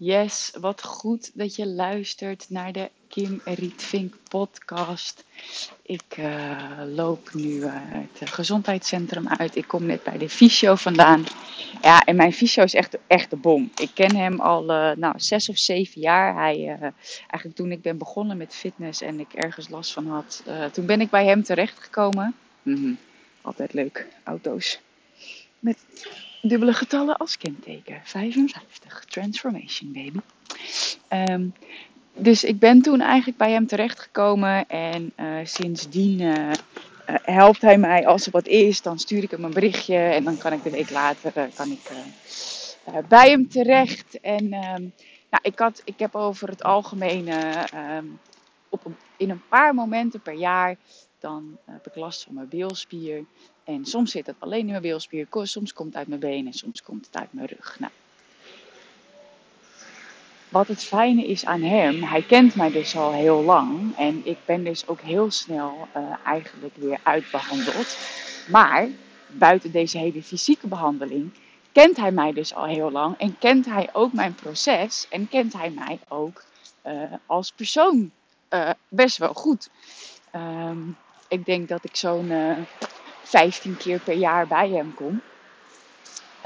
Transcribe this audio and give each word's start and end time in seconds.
Yes, 0.00 0.52
wat 0.60 0.82
goed 0.82 1.30
dat 1.34 1.56
je 1.56 1.66
luistert 1.66 2.46
naar 2.48 2.72
de 2.72 2.90
Kim 3.08 3.40
Rietvink 3.44 4.14
podcast. 4.28 5.24
Ik 5.82 6.16
uh, 6.18 6.82
loop 6.94 7.34
nu 7.34 7.48
uh, 7.48 7.72
het 8.18 8.30
gezondheidscentrum 8.30 9.28
uit. 9.28 9.56
Ik 9.56 9.66
kom 9.66 9.86
net 9.86 10.02
bij 10.02 10.18
de 10.18 10.28
fysio 10.28 10.74
vandaan. 10.74 11.24
Ja, 11.82 12.04
en 12.04 12.16
mijn 12.16 12.32
fysio 12.32 12.62
is 12.62 12.74
echt, 12.74 12.96
echt 13.06 13.30
de 13.30 13.36
bom. 13.36 13.70
Ik 13.76 13.90
ken 13.94 14.16
hem 14.16 14.40
al 14.40 14.62
uh, 14.62 14.90
nou, 14.96 15.14
zes 15.16 15.48
of 15.48 15.58
zeven 15.58 16.00
jaar. 16.00 16.34
Hij, 16.34 16.78
eigenlijk 17.18 17.54
toen 17.54 17.72
ik 17.72 17.82
ben 17.82 17.98
begonnen 17.98 18.36
met 18.36 18.54
fitness 18.54 19.00
en 19.00 19.20
ik 19.20 19.32
ergens 19.32 19.68
last 19.68 19.92
van 19.92 20.06
had, 20.06 20.42
toen 20.72 20.86
ben 20.86 21.00
ik 21.00 21.10
bij 21.10 21.24
hem 21.24 21.42
terechtgekomen. 21.42 22.34
-hmm. 22.62 22.98
Altijd 23.42 23.72
leuk, 23.72 24.06
auto's. 24.24 24.80
Met 25.58 25.78
dubbele 26.42 26.72
getallen 26.72 27.16
als 27.16 27.38
kenteken. 27.38 28.00
55. 28.04 29.04
Transformation, 29.04 29.92
baby. 29.92 30.18
Um, 31.30 31.54
dus 32.14 32.44
ik 32.44 32.58
ben 32.58 32.82
toen 32.82 33.00
eigenlijk 33.00 33.38
bij 33.38 33.50
hem 33.50 33.66
terechtgekomen. 33.66 34.68
En 34.68 35.12
uh, 35.16 35.36
sindsdien 35.42 36.20
uh, 36.20 36.34
uh, 36.34 36.52
helpt 37.22 37.60
hij 37.60 37.78
mij. 37.78 38.06
Als 38.06 38.26
er 38.26 38.32
wat 38.32 38.46
is, 38.46 38.82
dan 38.82 38.98
stuur 38.98 39.22
ik 39.22 39.30
hem 39.30 39.44
een 39.44 39.52
berichtje. 39.52 39.96
En 39.96 40.24
dan 40.24 40.38
kan 40.38 40.52
ik 40.52 40.62
de 40.62 40.70
week 40.70 40.90
later 40.90 41.32
kan 41.54 41.70
ik, 41.70 41.90
bij 43.08 43.30
hem 43.30 43.48
terecht. 43.48 44.20
En 44.20 44.44
um, 44.44 44.92
nou, 45.30 45.42
ik, 45.42 45.58
had, 45.58 45.82
ik 45.84 45.98
heb 45.98 46.14
over 46.14 46.48
het 46.48 46.62
algemeen 46.62 47.28
um, 47.96 48.18
op 48.68 48.82
in 49.16 49.30
een 49.30 49.42
paar 49.48 49.74
momenten 49.74 50.20
per 50.20 50.34
jaar. 50.34 50.76
Dan 51.18 51.58
heb 51.64 51.86
ik 51.86 51.94
last 51.94 52.22
van 52.24 52.34
mijn 52.34 52.48
bilspier. 52.48 53.24
En 53.68 53.84
soms 53.84 54.10
zit 54.10 54.26
het 54.26 54.36
alleen 54.38 54.60
in 54.60 54.66
mijn 54.66 54.82
bilspier, 54.82 55.26
soms 55.30 55.72
komt 55.72 55.88
het 55.88 55.96
uit 55.96 56.08
mijn 56.08 56.20
benen 56.20 56.46
en 56.46 56.58
soms 56.58 56.82
komt 56.82 57.06
het 57.06 57.16
uit 57.16 57.32
mijn 57.32 57.46
rug. 57.46 57.76
Nou, 57.78 57.92
wat 60.48 60.68
het 60.68 60.84
fijne 60.84 61.26
is 61.26 61.44
aan 61.44 61.62
hem, 61.62 62.02
hij 62.02 62.22
kent 62.22 62.54
mij 62.54 62.70
dus 62.70 62.96
al 62.96 63.12
heel 63.12 63.42
lang 63.42 63.96
en 63.96 64.26
ik 64.26 64.38
ben 64.44 64.64
dus 64.64 64.86
ook 64.86 65.00
heel 65.00 65.30
snel 65.30 65.88
uh, 65.96 66.02
eigenlijk 66.24 66.76
weer 66.76 67.00
uitbehandeld. 67.02 67.98
Maar 68.50 68.88
buiten 69.26 69.70
deze 69.70 69.98
hele 69.98 70.22
fysieke 70.22 70.66
behandeling 70.66 71.32
kent 71.72 71.96
hij 71.96 72.12
mij 72.12 72.32
dus 72.32 72.54
al 72.54 72.66
heel 72.66 72.90
lang 72.90 73.18
en 73.18 73.38
kent 73.38 73.66
hij 73.66 73.88
ook 73.92 74.12
mijn 74.12 74.34
proces 74.34 75.06
en 75.10 75.28
kent 75.28 75.52
hij 75.52 75.70
mij 75.70 75.98
ook 76.08 76.44
uh, 76.86 77.02
als 77.26 77.52
persoon 77.52 78.10
uh, 78.50 78.70
best 78.88 79.16
wel 79.16 79.34
goed. 79.34 79.70
Um, 80.34 80.96
ik 81.28 81.44
denk 81.44 81.68
dat 81.68 81.84
ik 81.84 81.96
zo'n 81.96 82.32
15 83.28 83.76
keer 83.76 83.98
per 83.98 84.14
jaar 84.14 84.46
bij 84.46 84.68
hem 84.68 84.94
kom. 84.94 85.20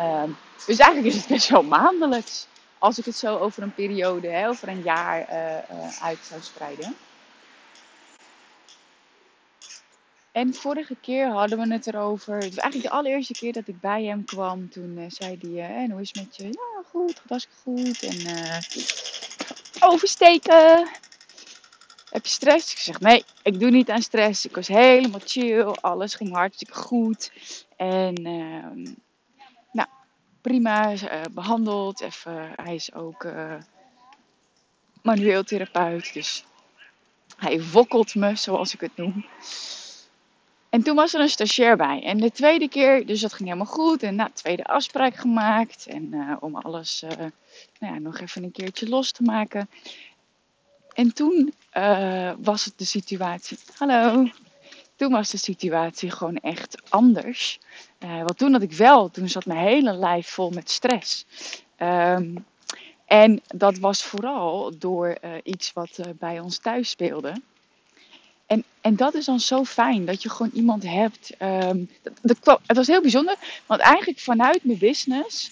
Uh, 0.00 0.22
dus 0.66 0.78
eigenlijk 0.78 1.14
is 1.14 1.20
het 1.20 1.26
best 1.26 1.48
wel 1.48 1.62
maandelijks. 1.62 2.46
Als 2.78 2.98
ik 2.98 3.04
het 3.04 3.16
zo 3.16 3.38
over 3.38 3.62
een 3.62 3.74
periode, 3.74 4.28
hè, 4.28 4.48
over 4.48 4.68
een 4.68 4.82
jaar 4.82 5.28
uh, 5.30 5.76
uh, 5.78 6.02
uit 6.02 6.18
zou 6.22 6.40
spreiden. 6.40 6.96
En 10.32 10.54
vorige 10.54 10.96
keer 11.00 11.28
hadden 11.28 11.58
we 11.58 11.72
het 11.72 11.86
erover. 11.86 12.34
Het 12.34 12.54
was 12.54 12.56
eigenlijk 12.56 12.92
de 12.92 12.98
allereerste 12.98 13.32
keer 13.32 13.52
dat 13.52 13.68
ik 13.68 13.80
bij 13.80 14.04
hem 14.04 14.24
kwam. 14.24 14.70
Toen 14.70 14.98
uh, 14.98 15.04
zei 15.08 15.38
hij: 15.40 15.76
En 15.76 15.90
hoe 15.90 16.00
is 16.00 16.08
het 16.12 16.24
met 16.24 16.36
je? 16.36 16.44
Ja, 16.44 16.82
goed, 16.90 17.22
was 17.26 17.44
ik 17.44 17.50
goed. 17.62 18.02
En 18.02 18.62
oversteken. 19.80 20.88
Heb 22.12 22.24
je 22.24 22.30
stress? 22.30 22.72
Ik 22.72 22.78
zeg 22.78 23.00
nee, 23.00 23.24
ik 23.42 23.60
doe 23.60 23.70
niet 23.70 23.90
aan 23.90 24.02
stress. 24.02 24.46
Ik 24.46 24.54
was 24.54 24.68
helemaal 24.68 25.20
chill. 25.24 25.62
Alles 25.62 26.14
ging 26.14 26.32
hartstikke 26.32 26.74
goed. 26.74 27.32
En 27.76 28.26
uh, 28.26 28.86
nou, 29.72 29.88
prima. 30.40 30.92
Uh, 30.92 31.22
behandeld. 31.30 32.00
Even, 32.00 32.52
hij 32.56 32.74
is 32.74 32.94
ook 32.94 33.24
uh, 33.24 33.54
manueel 35.02 35.44
therapeut. 35.44 36.12
Dus 36.12 36.44
hij 37.36 37.62
wokkelt 37.70 38.14
me, 38.14 38.36
zoals 38.36 38.74
ik 38.74 38.80
het 38.80 38.96
noem. 38.96 39.26
En 40.70 40.82
toen 40.82 40.96
was 40.96 41.14
er 41.14 41.20
een 41.20 41.28
stagiair 41.28 41.76
bij. 41.76 42.02
En 42.02 42.18
de 42.18 42.30
tweede 42.30 42.68
keer, 42.68 43.06
dus 43.06 43.20
dat 43.20 43.32
ging 43.32 43.48
helemaal 43.48 43.74
goed. 43.74 44.02
En 44.02 44.14
nou, 44.14 44.30
tweede 44.32 44.64
afspraak 44.64 45.14
gemaakt. 45.14 45.86
En 45.86 46.12
uh, 46.12 46.36
om 46.40 46.56
alles 46.56 47.04
nou 47.78 47.94
ja, 47.94 47.98
nog 47.98 48.20
even 48.20 48.42
een 48.42 48.52
keertje 48.52 48.88
los 48.88 49.12
te 49.12 49.22
maken. 49.22 49.68
En 50.92 51.12
toen 51.12 51.52
uh, 51.76 52.32
was 52.38 52.64
het 52.64 52.78
de 52.78 52.84
situatie. 52.84 53.58
Hallo. 53.76 54.28
Toen 54.96 55.12
was 55.12 55.30
de 55.30 55.36
situatie 55.36 56.10
gewoon 56.10 56.36
echt 56.36 56.82
anders. 56.88 57.58
Uh, 58.04 58.16
want 58.16 58.38
toen 58.38 58.52
had 58.52 58.62
ik 58.62 58.72
wel, 58.72 59.10
toen 59.10 59.28
zat 59.28 59.46
mijn 59.46 59.58
hele 59.58 59.92
lijf 59.92 60.28
vol 60.28 60.50
met 60.50 60.70
stress. 60.70 61.26
Um, 61.78 62.46
en 63.06 63.42
dat 63.46 63.78
was 63.78 64.02
vooral 64.02 64.78
door 64.78 65.16
uh, 65.24 65.30
iets 65.42 65.72
wat 65.72 65.98
bij 66.18 66.40
ons 66.40 66.58
thuis 66.58 66.90
speelde. 66.90 67.32
En, 68.46 68.64
en 68.80 68.96
dat 68.96 69.14
is 69.14 69.24
dan 69.24 69.40
zo 69.40 69.64
fijn 69.64 70.04
dat 70.04 70.22
je 70.22 70.30
gewoon 70.30 70.52
iemand 70.54 70.82
hebt. 70.82 71.36
Kwam, 72.40 72.58
het 72.66 72.76
was 72.76 72.86
heel 72.86 73.00
bijzonder, 73.00 73.36
want 73.66 73.80
eigenlijk 73.80 74.18
vanuit 74.18 74.64
mijn 74.64 74.78
business, 74.78 75.50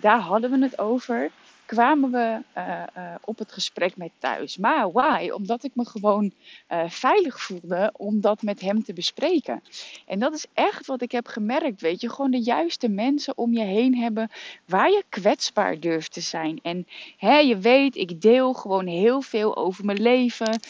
daar 0.00 0.20
hadden 0.20 0.50
we 0.50 0.58
het 0.58 0.78
over 0.78 1.30
kwamen 1.68 2.10
we 2.10 2.38
uh, 2.56 2.82
uh, 2.96 3.14
op 3.24 3.38
het 3.38 3.52
gesprek 3.52 3.96
met 3.96 4.10
thuis. 4.18 4.56
Maar 4.56 4.92
why? 4.92 5.30
Omdat 5.34 5.64
ik 5.64 5.70
me 5.74 5.84
gewoon 5.84 6.32
uh, 6.72 6.82
veilig 6.88 7.42
voelde 7.42 7.92
om 7.96 8.20
dat 8.20 8.42
met 8.42 8.60
hem 8.60 8.84
te 8.84 8.92
bespreken. 8.92 9.62
En 10.06 10.18
dat 10.18 10.34
is 10.34 10.46
echt 10.52 10.86
wat 10.86 11.02
ik 11.02 11.12
heb 11.12 11.26
gemerkt, 11.26 11.80
weet 11.80 12.00
je. 12.00 12.10
Gewoon 12.10 12.30
de 12.30 12.42
juiste 12.42 12.88
mensen 12.88 13.38
om 13.38 13.52
je 13.52 13.64
heen 13.64 13.96
hebben 13.96 14.30
waar 14.64 14.90
je 14.90 15.04
kwetsbaar 15.08 15.80
durft 15.80 16.12
te 16.12 16.20
zijn. 16.20 16.58
En 16.62 16.86
hè, 17.16 17.38
je 17.38 17.58
weet, 17.58 17.96
ik 17.96 18.20
deel 18.20 18.52
gewoon 18.52 18.86
heel 18.86 19.20
veel 19.20 19.56
over 19.56 19.84
mijn 19.84 20.02
leven. 20.02 20.60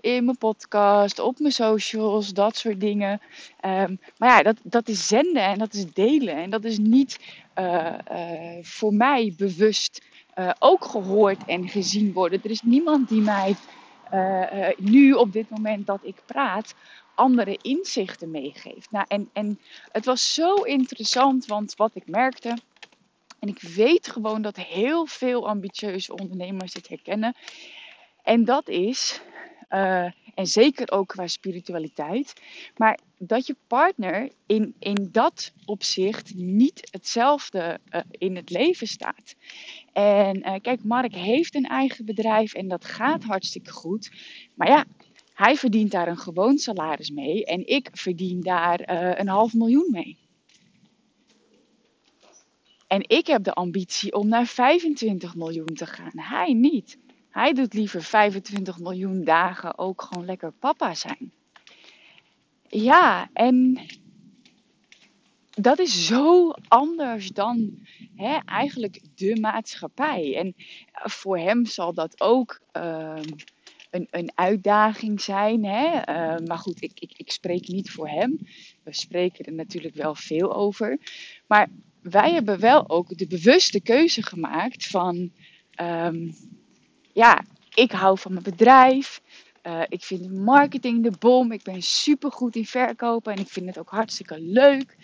in 0.00 0.24
mijn 0.24 0.38
podcast, 0.38 1.18
op 1.18 1.38
mijn 1.38 1.52
socials, 1.52 2.32
dat 2.32 2.56
soort 2.56 2.80
dingen. 2.80 3.20
Um, 3.64 4.00
maar 4.18 4.28
ja, 4.28 4.42
dat, 4.42 4.56
dat 4.62 4.88
is 4.88 5.06
zenden 5.06 5.42
en 5.42 5.58
dat 5.58 5.74
is 5.74 5.92
delen. 5.92 6.36
En 6.36 6.50
dat 6.50 6.64
is 6.64 6.78
niet 6.78 7.18
voor 8.62 8.94
mij 8.94 9.34
bewust 9.36 10.02
uh, 10.38 10.50
ook 10.58 10.84
gehoord 10.84 11.44
en 11.44 11.68
gezien 11.68 12.12
worden. 12.12 12.40
Er 12.42 12.50
is 12.50 12.62
niemand 12.62 13.08
die 13.08 13.20
mij 13.20 13.56
nu 14.76 15.12
op 15.12 15.32
dit 15.32 15.50
moment 15.50 15.86
dat 15.86 16.00
ik 16.02 16.22
praat 16.26 16.74
andere 17.14 17.58
inzichten 17.62 18.30
meegeeft. 18.30 18.90
Nou, 18.90 19.04
en, 19.08 19.30
en 19.32 19.60
het 19.92 20.04
was 20.04 20.34
zo 20.34 20.54
interessant, 20.54 21.46
want 21.46 21.76
wat 21.76 21.90
ik 21.94 22.08
merkte. 22.08 22.56
En 23.38 23.48
ik 23.48 23.60
weet 23.60 24.08
gewoon 24.08 24.42
dat 24.42 24.56
heel 24.56 25.06
veel 25.06 25.48
ambitieuze 25.48 26.12
ondernemers 26.12 26.72
dit 26.72 26.88
herkennen. 26.88 27.34
En 28.22 28.44
dat 28.44 28.68
is 28.68 29.20
en 30.38 30.46
zeker 30.46 30.90
ook 30.90 31.08
qua 31.08 31.26
spiritualiteit. 31.26 32.32
Maar 32.76 32.98
dat 33.18 33.46
je 33.46 33.56
partner 33.66 34.30
in, 34.46 34.74
in 34.78 35.08
dat 35.12 35.52
opzicht 35.64 36.34
niet 36.34 36.88
hetzelfde 36.90 37.80
uh, 37.90 38.00
in 38.10 38.36
het 38.36 38.50
leven 38.50 38.86
staat. 38.86 39.34
En 39.92 40.36
uh, 40.36 40.54
kijk, 40.62 40.84
Mark 40.84 41.14
heeft 41.14 41.54
een 41.54 41.66
eigen 41.66 42.04
bedrijf 42.04 42.54
en 42.54 42.68
dat 42.68 42.84
gaat 42.84 43.24
hartstikke 43.24 43.70
goed. 43.70 44.10
Maar 44.54 44.68
ja, 44.68 44.84
hij 45.34 45.56
verdient 45.56 45.90
daar 45.90 46.08
een 46.08 46.18
gewoon 46.18 46.58
salaris 46.58 47.10
mee 47.10 47.44
en 47.44 47.66
ik 47.66 47.88
verdien 47.92 48.40
daar 48.40 48.80
een 49.18 49.28
half 49.28 49.54
miljoen 49.54 49.88
mee. 49.90 50.18
En 52.86 53.08
ik 53.08 53.26
heb 53.26 53.44
de 53.44 53.52
ambitie 53.52 54.12
om 54.12 54.28
naar 54.28 54.46
25 54.46 55.34
miljoen 55.34 55.74
te 55.74 55.86
gaan. 55.86 56.12
Hij 56.14 56.52
niet. 56.52 56.98
Hij 57.38 57.52
doet 57.52 57.74
liever 57.74 58.02
25 58.02 58.78
miljoen 58.78 59.24
dagen 59.24 59.78
ook 59.78 60.02
gewoon 60.02 60.24
lekker 60.24 60.52
papa 60.52 60.94
zijn. 60.94 61.32
Ja, 62.68 63.30
en 63.32 63.80
dat 65.50 65.78
is 65.78 66.06
zo 66.06 66.50
anders 66.68 67.28
dan 67.28 67.86
hè, 68.16 68.38
eigenlijk 68.44 69.00
de 69.14 69.40
maatschappij. 69.40 70.36
En 70.36 70.54
voor 70.92 71.38
hem 71.38 71.66
zal 71.66 71.94
dat 71.94 72.20
ook 72.20 72.60
uh, 72.76 73.20
een, 73.90 74.06
een 74.10 74.32
uitdaging 74.34 75.20
zijn. 75.20 75.64
Hè? 75.64 75.96
Uh, 75.96 76.46
maar 76.46 76.58
goed, 76.58 76.82
ik, 76.82 77.00
ik, 77.00 77.12
ik 77.16 77.30
spreek 77.30 77.68
niet 77.68 77.90
voor 77.90 78.08
hem. 78.08 78.38
We 78.82 78.94
spreken 78.94 79.44
er 79.44 79.54
natuurlijk 79.54 79.94
wel 79.94 80.14
veel 80.14 80.54
over. 80.54 80.98
Maar 81.46 81.68
wij 82.02 82.32
hebben 82.32 82.60
wel 82.60 82.88
ook 82.88 83.18
de 83.18 83.26
bewuste 83.26 83.80
keuze 83.80 84.22
gemaakt 84.22 84.86
van. 84.86 85.30
Um, 85.80 86.34
ja, 87.18 87.44
ik 87.74 87.92
hou 87.92 88.18
van 88.18 88.32
mijn 88.32 88.44
bedrijf. 88.44 89.20
Uh, 89.62 89.82
ik 89.88 90.04
vind 90.04 90.32
marketing 90.32 91.02
de 91.02 91.12
bom. 91.18 91.52
Ik 91.52 91.62
ben 91.62 91.82
super 91.82 92.32
goed 92.32 92.56
in 92.56 92.66
verkopen 92.66 93.32
en 93.32 93.38
ik 93.38 93.48
vind 93.48 93.66
het 93.66 93.78
ook 93.78 93.90
hartstikke 93.90 94.40
leuk. 94.40 94.96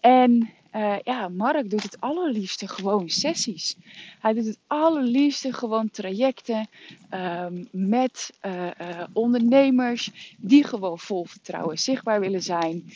En 0.00 0.50
uh, 0.78 0.96
ja, 1.04 1.28
Mark 1.28 1.70
doet 1.70 1.82
het 1.82 2.00
allerliefste 2.00 2.68
gewoon 2.68 3.08
sessies. 3.08 3.76
Hij 4.20 4.32
doet 4.32 4.46
het 4.46 4.58
allerliefste 4.66 5.52
gewoon 5.52 5.90
trajecten 5.90 6.68
um, 7.14 7.68
met 7.70 8.32
uh, 8.46 8.64
uh, 8.64 8.70
ondernemers 9.12 10.10
die 10.36 10.64
gewoon 10.64 10.98
vol 10.98 11.24
vertrouwen 11.24 11.78
zichtbaar 11.78 12.20
willen 12.20 12.42
zijn. 12.42 12.92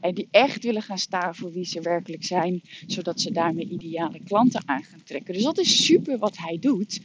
en 0.00 0.14
die 0.14 0.28
echt 0.30 0.64
willen 0.64 0.82
gaan 0.82 0.98
staan 0.98 1.34
voor 1.34 1.52
wie 1.52 1.64
ze 1.64 1.80
werkelijk 1.80 2.24
zijn, 2.24 2.62
zodat 2.86 3.20
ze 3.20 3.32
daarmee 3.32 3.68
ideale 3.68 4.20
klanten 4.24 4.62
aan 4.66 4.82
gaan 4.82 5.02
trekken. 5.04 5.34
Dus 5.34 5.42
dat 5.42 5.58
is 5.58 5.84
super 5.84 6.18
wat 6.18 6.36
hij 6.36 6.58
doet. 6.60 7.00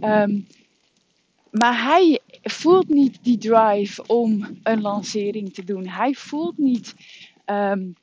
Um, 0.00 0.46
maar 1.50 1.84
hij 1.84 2.20
voelt 2.42 2.88
niet 2.88 3.18
die 3.22 3.38
drive 3.38 4.06
om 4.06 4.58
een 4.62 4.80
lancering 4.80 5.54
te 5.54 5.64
doen. 5.64 5.86
Hij 5.88 6.14
voelt 6.14 6.58
niet 6.58 6.94
um, 7.46 7.96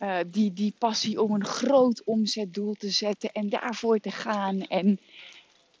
uh, 0.00 0.16
die, 0.26 0.52
die 0.52 0.74
passie 0.78 1.22
om 1.22 1.34
een 1.34 1.44
groot 1.44 2.02
omzetdoel 2.04 2.74
te 2.74 2.90
zetten 2.90 3.32
en 3.32 3.48
daarvoor 3.48 3.98
te 3.98 4.10
gaan. 4.10 4.60
En 4.60 5.00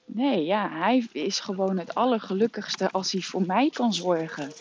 nee, 0.04 0.44
ja, 0.44 0.70
hij 0.70 1.08
is 1.12 1.40
gewoon 1.40 1.78
het 1.78 1.94
allergelukkigste 1.94 2.90
als 2.90 3.12
hij 3.12 3.20
voor 3.20 3.46
mij 3.46 3.70
kan 3.70 3.94
zorgen. 3.94 4.52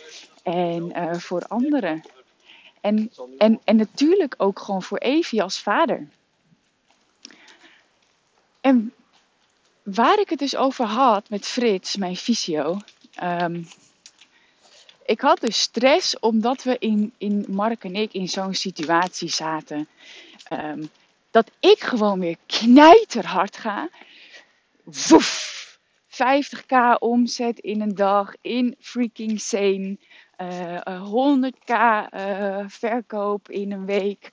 En 0.43 0.91
uh, 0.97 1.13
voor 1.13 1.45
anderen. 1.47 2.01
En, 2.81 3.11
en, 3.37 3.59
en 3.63 3.75
natuurlijk 3.75 4.35
ook 4.37 4.59
gewoon 4.59 4.83
voor 4.83 4.97
Evie 4.97 5.43
als 5.43 5.59
vader. 5.59 6.07
En 8.61 8.93
waar 9.83 10.19
ik 10.19 10.29
het 10.29 10.39
dus 10.39 10.55
over 10.55 10.85
had 10.85 11.29
met 11.29 11.45
Frits, 11.45 11.95
mijn 11.95 12.15
fysio. 12.15 12.79
Um, 13.23 13.67
ik 15.09 15.21
had 15.21 15.39
dus 15.39 15.59
stress 15.59 16.19
omdat 16.19 16.63
we 16.63 16.75
in, 16.79 17.13
in 17.17 17.45
Mark 17.47 17.83
en 17.83 17.95
ik 17.95 18.13
in 18.13 18.27
zo'n 18.27 18.53
situatie 18.53 19.29
zaten. 19.29 19.87
Um, 20.53 20.89
dat 21.31 21.51
ik 21.59 21.79
gewoon 21.79 22.19
weer 22.19 22.37
knijterhard 22.45 23.57
ga. 23.57 23.89
Woef! 24.83 25.79
50k 26.07 26.99
omzet 26.99 27.59
in 27.59 27.81
een 27.81 27.95
dag 27.95 28.33
in 28.41 28.75
freaking 28.79 29.41
sane. 29.41 29.97
Uh, 30.37 31.41
100k 31.41 31.73
uh, 32.13 32.63
verkoop 32.67 33.49
in 33.49 33.71
een 33.71 33.85
week. 33.85 34.31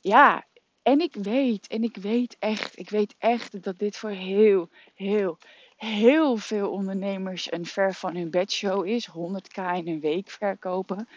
Ja, 0.00 0.44
en 0.82 1.00
ik 1.00 1.14
weet, 1.14 1.66
en 1.66 1.82
ik 1.82 1.96
weet 1.96 2.36
echt, 2.38 2.78
ik 2.78 2.90
weet 2.90 3.14
echt 3.18 3.62
dat 3.62 3.78
dit 3.78 3.96
voor 3.96 4.10
heel, 4.10 4.68
heel, 4.94 5.38
heel 5.76 6.36
veel 6.36 6.70
ondernemers 6.70 7.52
een 7.52 7.66
ver 7.66 7.94
van 7.94 8.16
hun 8.16 8.30
bedshow 8.30 8.86
is. 8.86 9.08
100k 9.08 9.62
in 9.74 9.88
een 9.88 10.00
week 10.00 10.30
verkopen. 10.30 11.08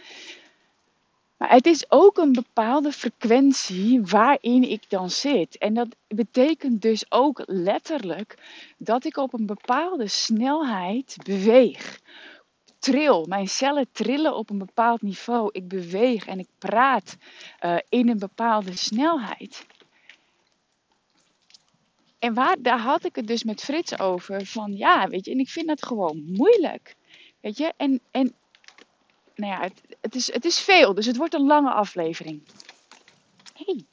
Maar 1.39 1.49
het 1.49 1.65
is 1.65 1.91
ook 1.91 2.17
een 2.17 2.33
bepaalde 2.33 2.91
frequentie 2.91 4.01
waarin 4.01 4.69
ik 4.69 4.89
dan 4.89 5.09
zit. 5.09 5.57
En 5.57 5.73
dat 5.73 5.87
betekent 6.07 6.81
dus 6.81 7.11
ook 7.11 7.43
letterlijk 7.45 8.37
dat 8.77 9.05
ik 9.05 9.17
op 9.17 9.33
een 9.33 9.45
bepaalde 9.45 10.07
snelheid 10.07 11.15
beweeg. 11.23 11.99
Tril, 12.79 13.25
mijn 13.25 13.47
cellen 13.47 13.87
trillen 13.91 14.35
op 14.35 14.49
een 14.49 14.57
bepaald 14.57 15.01
niveau. 15.01 15.49
Ik 15.51 15.67
beweeg 15.67 16.25
en 16.25 16.39
ik 16.39 16.47
praat 16.57 17.17
uh, 17.65 17.75
in 17.89 18.09
een 18.09 18.19
bepaalde 18.19 18.77
snelheid. 18.77 19.65
En 22.19 22.33
daar 22.59 22.79
had 22.79 23.05
ik 23.05 23.15
het 23.15 23.27
dus 23.27 23.43
met 23.43 23.61
Frits 23.61 23.99
over. 23.99 24.45
Van 24.45 24.73
ja, 24.75 25.07
weet 25.07 25.25
je, 25.25 25.31
en 25.31 25.39
ik 25.39 25.49
vind 25.49 25.67
dat 25.67 25.85
gewoon 25.85 26.23
moeilijk. 26.23 26.95
Weet 27.39 27.57
je, 27.57 27.73
en, 27.77 28.01
en 28.11 28.35
nou 29.35 29.53
ja, 29.53 29.61
het, 29.61 29.81
het, 30.01 30.15
is, 30.15 30.33
het 30.33 30.45
is 30.45 30.59
veel, 30.59 30.93
dus 30.93 31.05
het 31.05 31.17
wordt 31.17 31.33
een 31.33 31.45
lange 31.45 31.71
aflevering. 31.71 32.41
Hé, 33.53 33.63
hey, 33.65 33.85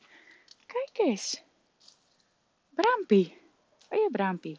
kijk 0.66 1.08
eens. 1.08 1.42
Braampie. 2.70 3.36
Wil 3.88 4.00
je 4.00 4.08
Braampie? 4.12 4.58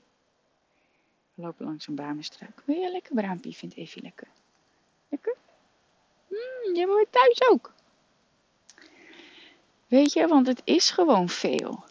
We 1.34 1.42
lopen 1.42 1.66
langs 1.66 1.88
een 1.88 1.96
bamenstruik. 1.96 2.62
Wil 2.66 2.76
je 2.76 2.92
lekker 2.92 3.16
Braampie? 3.16 3.56
Vindt 3.56 3.76
Evie 3.76 4.02
lekker. 4.02 4.28
Lekker? 5.10 5.36
Mm, 6.28 6.76
jij 6.76 6.88
wordt 6.88 7.12
thuis 7.12 7.50
ook. 7.50 7.74
Weet 9.88 10.14
je, 10.14 10.28
want 10.28 10.48
het 10.48 10.62
is 10.64 10.90
gewoon 10.90 11.30
veel. 11.30 11.84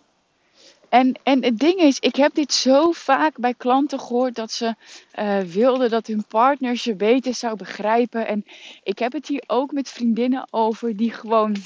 En, 0.97 1.15
en 1.23 1.45
het 1.45 1.59
ding 1.59 1.81
is, 1.81 1.99
ik 1.99 2.17
heb 2.17 2.35
dit 2.35 2.53
zo 2.53 2.93
vaak 2.93 3.39
bij 3.39 3.55
klanten 3.55 4.01
gehoord 4.01 4.35
dat 4.35 4.53
ze 4.53 4.75
uh, 5.19 5.41
wilden 5.41 5.91
dat 5.91 6.07
hun 6.07 6.25
partner 6.25 6.77
ze 6.77 6.95
beter 6.95 7.35
zou 7.35 7.57
begrijpen. 7.57 8.27
En 8.27 8.45
ik 8.83 8.99
heb 8.99 9.13
het 9.13 9.29
hier 9.29 9.43
ook 9.47 9.73
met 9.73 9.91
vriendinnen 9.91 10.49
over 10.51 10.97
die 10.97 11.11
gewoon 11.13 11.57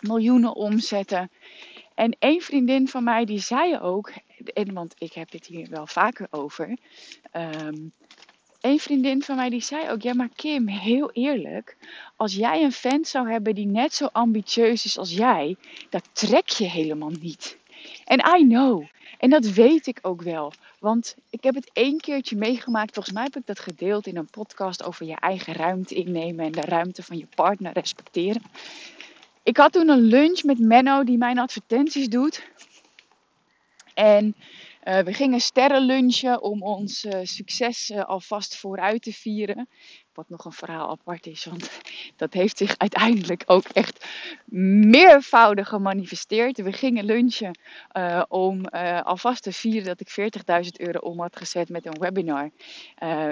miljoenen 0.00 0.54
omzetten. 0.54 1.30
En 1.94 2.16
één 2.18 2.40
vriendin 2.40 2.88
van 2.88 3.04
mij 3.04 3.24
die 3.24 3.40
zei 3.40 3.78
ook, 3.78 4.12
en 4.54 4.72
want 4.72 4.94
ik 4.98 5.12
heb 5.12 5.32
het 5.32 5.46
hier 5.46 5.68
wel 5.70 5.86
vaker 5.86 6.26
over. 6.30 6.76
Um, 7.32 7.92
een 8.60 8.80
vriendin 8.80 9.22
van 9.22 9.36
mij 9.36 9.48
die 9.48 9.62
zei 9.62 9.90
ook, 9.90 10.02
ja 10.02 10.14
maar 10.14 10.30
Kim, 10.34 10.68
heel 10.68 11.10
eerlijk, 11.12 11.76
als 12.16 12.34
jij 12.34 12.62
een 12.62 12.72
vent 12.72 13.08
zou 13.08 13.30
hebben 13.30 13.54
die 13.54 13.66
net 13.66 13.94
zo 13.94 14.08
ambitieus 14.12 14.84
is 14.84 14.98
als 14.98 15.12
jij, 15.12 15.56
dat 15.90 16.08
trek 16.12 16.48
je 16.48 16.64
helemaal 16.64 17.12
niet. 17.20 17.56
En 18.06 18.40
I 18.40 18.46
know. 18.46 18.84
En 19.18 19.30
dat 19.30 19.46
weet 19.46 19.86
ik 19.86 19.98
ook 20.02 20.22
wel. 20.22 20.52
Want 20.78 21.16
ik 21.30 21.42
heb 21.42 21.54
het 21.54 21.70
één 21.72 22.00
keertje 22.00 22.36
meegemaakt. 22.36 22.94
Volgens 22.94 23.14
mij 23.14 23.24
heb 23.24 23.36
ik 23.36 23.46
dat 23.46 23.58
gedeeld 23.58 24.06
in 24.06 24.16
een 24.16 24.30
podcast 24.30 24.84
over 24.84 25.06
je 25.06 25.16
eigen 25.16 25.52
ruimte 25.52 25.94
innemen 25.94 26.44
en 26.44 26.52
de 26.52 26.60
ruimte 26.60 27.02
van 27.02 27.18
je 27.18 27.26
partner 27.34 27.72
respecteren. 27.72 28.42
Ik 29.42 29.56
had 29.56 29.72
toen 29.72 29.88
een 29.88 30.02
lunch 30.02 30.42
met 30.42 30.58
Menno 30.58 31.04
die 31.04 31.18
mijn 31.18 31.38
advertenties 31.38 32.08
doet. 32.08 32.48
En 33.94 34.34
uh, 34.84 34.98
we 34.98 35.12
gingen 35.12 35.40
sterren 35.40 35.82
lunchen 35.82 36.42
om 36.42 36.62
ons 36.62 37.04
uh, 37.04 37.18
succes 37.22 37.90
uh, 37.90 38.04
alvast 38.04 38.56
vooruit 38.56 39.02
te 39.02 39.12
vieren. 39.12 39.68
Wat 40.16 40.28
nog 40.28 40.44
een 40.44 40.52
verhaal 40.52 40.90
apart 40.90 41.26
is, 41.26 41.44
want 41.44 41.80
dat 42.16 42.32
heeft 42.32 42.58
zich 42.58 42.78
uiteindelijk 42.78 43.42
ook 43.46 43.64
echt 43.64 44.06
meervoudig 44.88 45.68
gemanifesteerd. 45.68 46.62
We 46.62 46.72
gingen 46.72 47.04
lunchen 47.04 47.58
om 48.28 48.64
alvast 49.02 49.42
te 49.42 49.52
vieren 49.52 49.84
dat 49.84 50.00
ik 50.00 50.34
40.000 50.64 50.70
euro 50.76 50.98
om 50.98 51.20
had 51.20 51.36
gezet 51.36 51.68
met 51.68 51.86
een 51.86 51.98
webinar. 51.98 52.50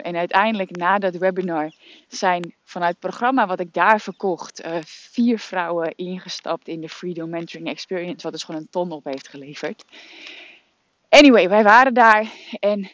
en 0.03 0.17
uiteindelijk 0.17 0.77
na 0.77 0.99
dat 0.99 1.17
webinar 1.17 1.73
zijn 2.09 2.55
vanuit 2.65 2.91
het 2.91 3.01
programma 3.01 3.47
wat 3.47 3.61
ik 3.61 3.73
daar 3.73 4.01
verkocht, 4.01 4.63
vier 4.85 5.39
vrouwen 5.39 5.95
ingestapt 5.97 6.69
in 6.69 6.81
de 6.81 6.89
Freedom 6.89 7.31
Mentoring 7.31 7.69
Experience, 7.69 8.23
wat 8.23 8.33
dus 8.33 8.43
gewoon 8.45 8.61
een 8.61 8.71
ton 8.71 8.93
op 8.93 9.05
heeft 9.05 9.29
geleverd. 9.29 9.85
Anyway, 11.09 11.49
wij 11.49 11.63
waren 11.63 11.95
daar 11.95 12.33
en 12.61 12.91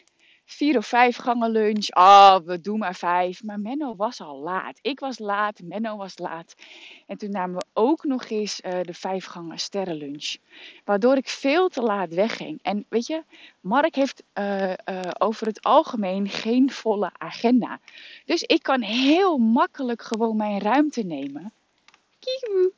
vier 0.51 0.77
of 0.77 0.85
vijf 0.85 1.17
gangen 1.17 1.51
lunch. 1.51 1.95
Oh, 1.95 2.37
we 2.45 2.61
doen 2.61 2.79
maar 2.79 2.95
vijf. 2.95 3.43
Maar 3.43 3.59
Menno 3.59 3.95
was 3.95 4.21
al 4.21 4.39
laat. 4.39 4.79
Ik 4.81 4.99
was 4.99 5.19
laat, 5.19 5.61
Menno 5.63 5.97
was 5.97 6.17
laat. 6.17 6.55
En 7.07 7.17
toen 7.17 7.31
namen 7.31 7.55
we 7.55 7.65
ook 7.73 8.03
nog 8.03 8.29
eens 8.29 8.61
uh, 8.65 8.71
de 8.81 8.93
vijf 8.93 9.25
gangen 9.25 9.59
sterrenlunch. 9.59 10.37
Waardoor 10.85 11.15
ik 11.15 11.27
veel 11.27 11.69
te 11.69 11.81
laat 11.81 12.13
wegging. 12.13 12.59
En 12.61 12.85
weet 12.89 13.07
je, 13.07 13.23
Mark 13.59 13.95
heeft 13.95 14.23
uh, 14.33 14.69
uh, 14.69 14.75
over 15.17 15.47
het 15.47 15.63
algemeen 15.63 16.29
geen 16.29 16.71
volle 16.71 17.11
agenda. 17.17 17.79
Dus 18.25 18.43
ik 18.43 18.63
kan 18.63 18.81
heel 18.81 19.37
makkelijk 19.37 20.01
gewoon 20.01 20.37
mijn 20.37 20.59
ruimte 20.59 21.01
nemen. 21.03 21.53
Kiekeboe. 22.19 22.71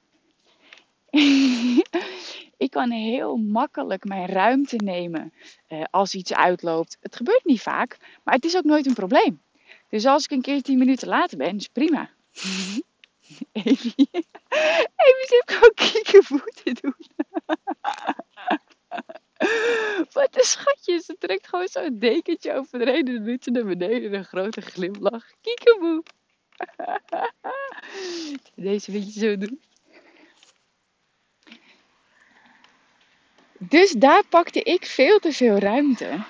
ik 2.63 2.71
kan 2.71 2.91
heel 2.91 3.35
makkelijk 3.35 4.03
mijn 4.03 4.27
ruimte 4.27 4.75
nemen 4.75 5.33
uh, 5.69 5.83
als 5.91 6.13
iets 6.13 6.33
uitloopt. 6.33 6.97
Het 7.01 7.15
gebeurt 7.15 7.45
niet 7.45 7.61
vaak, 7.61 7.97
maar 8.23 8.33
het 8.35 8.45
is 8.45 8.57
ook 8.57 8.63
nooit 8.63 8.85
een 8.85 8.93
probleem. 8.93 9.41
Dus 9.89 10.05
als 10.05 10.23
ik 10.23 10.31
een 10.31 10.41
keer 10.41 10.61
10 10.61 10.77
minuten 10.77 11.07
later 11.07 11.37
ben, 11.37 11.55
is 11.55 11.67
prima. 11.67 12.09
Even, 13.51 13.93
even 13.95 15.25
zit 15.33 15.43
gewoon 15.45 16.51
te 16.63 16.75
doen. 16.81 16.95
Wat 20.13 20.37
een 20.37 20.43
schatje, 20.43 20.99
ze 20.99 21.15
trekt 21.19 21.47
gewoon 21.47 21.67
zo'n 21.67 21.99
dekentje 21.99 22.53
over 22.53 22.79
de 22.79 23.21
doet 23.23 23.43
ze 23.43 23.51
naar 23.51 23.65
beneden 23.65 24.11
en 24.11 24.13
een 24.13 24.25
grote 24.25 24.61
glimlach. 24.61 25.25
Kiekeboe. 25.41 26.03
Deze 28.55 28.91
moet 28.91 29.13
je 29.13 29.19
zo 29.19 29.37
doen. 29.37 29.61
Dus 33.69 33.91
daar 33.91 34.23
pakte 34.29 34.61
ik 34.61 34.85
veel 34.85 35.19
te 35.19 35.31
veel 35.31 35.57
ruimte. 35.57 36.23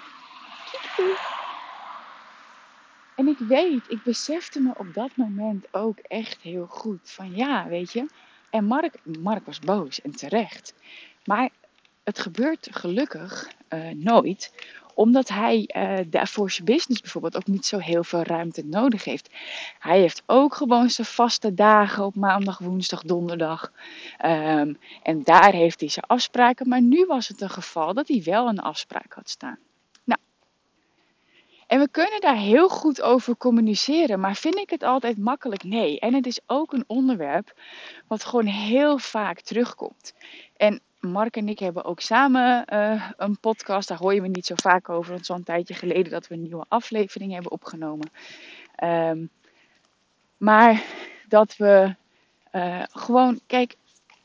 En 3.16 3.28
ik 3.28 3.38
weet, 3.38 3.84
ik 3.88 4.04
besefte 4.04 4.60
me 4.60 4.72
op 4.78 4.94
dat 4.94 5.10
moment 5.16 5.66
ook 5.72 5.98
echt 6.00 6.42
heel 6.42 6.66
goed 6.66 7.00
van 7.04 7.36
ja, 7.36 7.68
weet 7.68 7.92
je. 7.92 8.06
En 8.50 8.66
Mark, 8.66 8.96
Mark 9.20 9.46
was 9.46 9.60
boos 9.60 10.02
en 10.02 10.12
terecht. 10.12 10.74
Maar 11.26 11.50
het 12.04 12.20
gebeurt 12.20 12.68
gelukkig 12.72 13.52
uh, 13.70 13.90
nooit, 13.90 14.54
Omdat 14.94 15.30
hij 15.30 15.70
uh, 16.14 16.24
voor 16.24 16.52
zijn 16.52 16.66
business 16.66 17.02
bijvoorbeeld 17.02 17.36
ook 17.36 17.48
niet 17.48 17.66
zo 17.66 17.78
heel 17.78 18.04
veel 18.04 18.22
ruimte 18.22 18.66
nodig 18.66 19.04
heeft. 19.04 19.30
Hij 19.80 20.00
heeft 20.00 20.24
ook 20.26 20.56
gewoon 20.56 20.90
zijn 20.90 21.08
vaste 21.08 21.54
dagen 21.54 22.06
op 22.06 22.16
maandag, 22.16 22.58
woensdag, 22.58 23.02
donderdag. 23.02 23.72
Um, 24.26 24.78
en 25.04 25.24
daar 25.24 25.52
heeft 25.52 25.80
hij 25.80 25.90
zijn 25.90 26.06
afspraken. 26.06 26.68
Maar 26.68 26.82
nu 26.82 27.06
was 27.06 27.28
het 27.28 27.42
een 27.42 27.50
geval 27.50 27.94
dat 27.94 28.08
hij 28.08 28.22
wel 28.24 28.48
een 28.48 28.60
afspraak 28.60 29.14
had 29.14 29.30
staan. 29.30 29.58
En 31.74 31.80
we 31.80 31.88
kunnen 31.90 32.22
daar 32.22 32.38
heel 32.38 32.70
goed 32.70 33.02
over 33.02 33.38
communiceren, 33.38 34.20
maar 34.20 34.36
vind 34.36 34.56
ik 34.56 34.70
het 34.70 34.84
altijd 34.84 35.18
makkelijk? 35.18 35.64
Nee. 35.64 36.00
En 36.00 36.14
het 36.14 36.26
is 36.26 36.40
ook 36.46 36.74
een 36.74 36.84
onderwerp 36.88 37.54
wat 38.08 38.24
gewoon 38.24 38.46
heel 38.46 38.98
vaak 38.98 39.42
terugkomt. 39.42 40.14
En 40.58 40.82
Mark 41.00 41.36
en 41.36 41.50
ik 41.50 41.60
hebben 41.60 41.84
ook 41.84 42.00
samen 42.00 42.66
uh, 42.74 43.10
een 43.18 43.40
podcast. 43.40 43.88
Daar 43.88 43.98
hoor 43.98 44.14
je 44.14 44.22
niet 44.22 44.46
zo 44.46 44.56
vaak 44.56 44.90
over. 44.90 45.12
Want 45.12 45.12
het 45.12 45.22
is 45.22 45.30
al 45.30 45.36
een 45.36 45.44
tijdje 45.44 45.74
geleden 45.74 46.12
dat 46.12 46.28
we 46.28 46.34
een 46.34 46.42
nieuwe 46.42 46.66
aflevering 46.68 47.34
hebben 47.34 47.52
opgenomen. 47.52 48.10
Um, 48.84 49.30
maar 50.38 50.84
dat 51.28 51.58
we 51.58 51.96
uh, 52.52 52.84
gewoon, 52.90 53.40
kijk, 53.48 53.76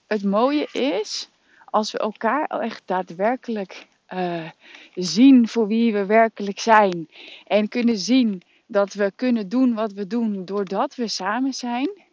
het 0.07 0.25
mooie 0.25 0.69
is 0.73 1.31
als 1.65 1.93
we 1.93 1.99
elkaar 1.99 2.47
echt 2.47 2.83
daadwerkelijk 2.85 3.87
uh, 4.15 4.51
zien 4.95 5.49
voor 5.49 5.67
wie 5.67 5.93
we 5.93 6.07
werkelijk 6.07 6.61
zijn. 6.61 7.09
En 7.45 7.69
kunnen 7.69 7.99
zien 7.99 8.43
dat 8.67 8.93
we 8.93 9.13
kunnen 9.17 9.49
doen 9.49 9.75
wat 9.75 9.93
we 9.93 10.07
doen 10.07 10.45
doordat 10.45 10.95
we 10.95 11.09
samen 11.09 11.53
zijn. 11.53 12.07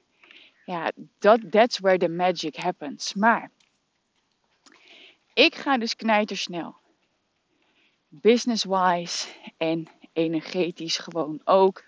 Ja, 0.66 0.92
dat, 1.20 1.52
that's 1.52 1.80
where 1.80 1.98
the 1.98 2.10
magic 2.10 2.56
happens. 2.56 3.14
Maar 3.14 3.52
ik 5.34 5.56
ga 5.56 5.78
dus 5.78 5.96
knijtersnel. 5.96 6.76
Business-wise 8.08 9.28
en 9.58 9.88
energetisch 10.14 10.98
gewoon 10.98 11.42
ook. 11.44 11.84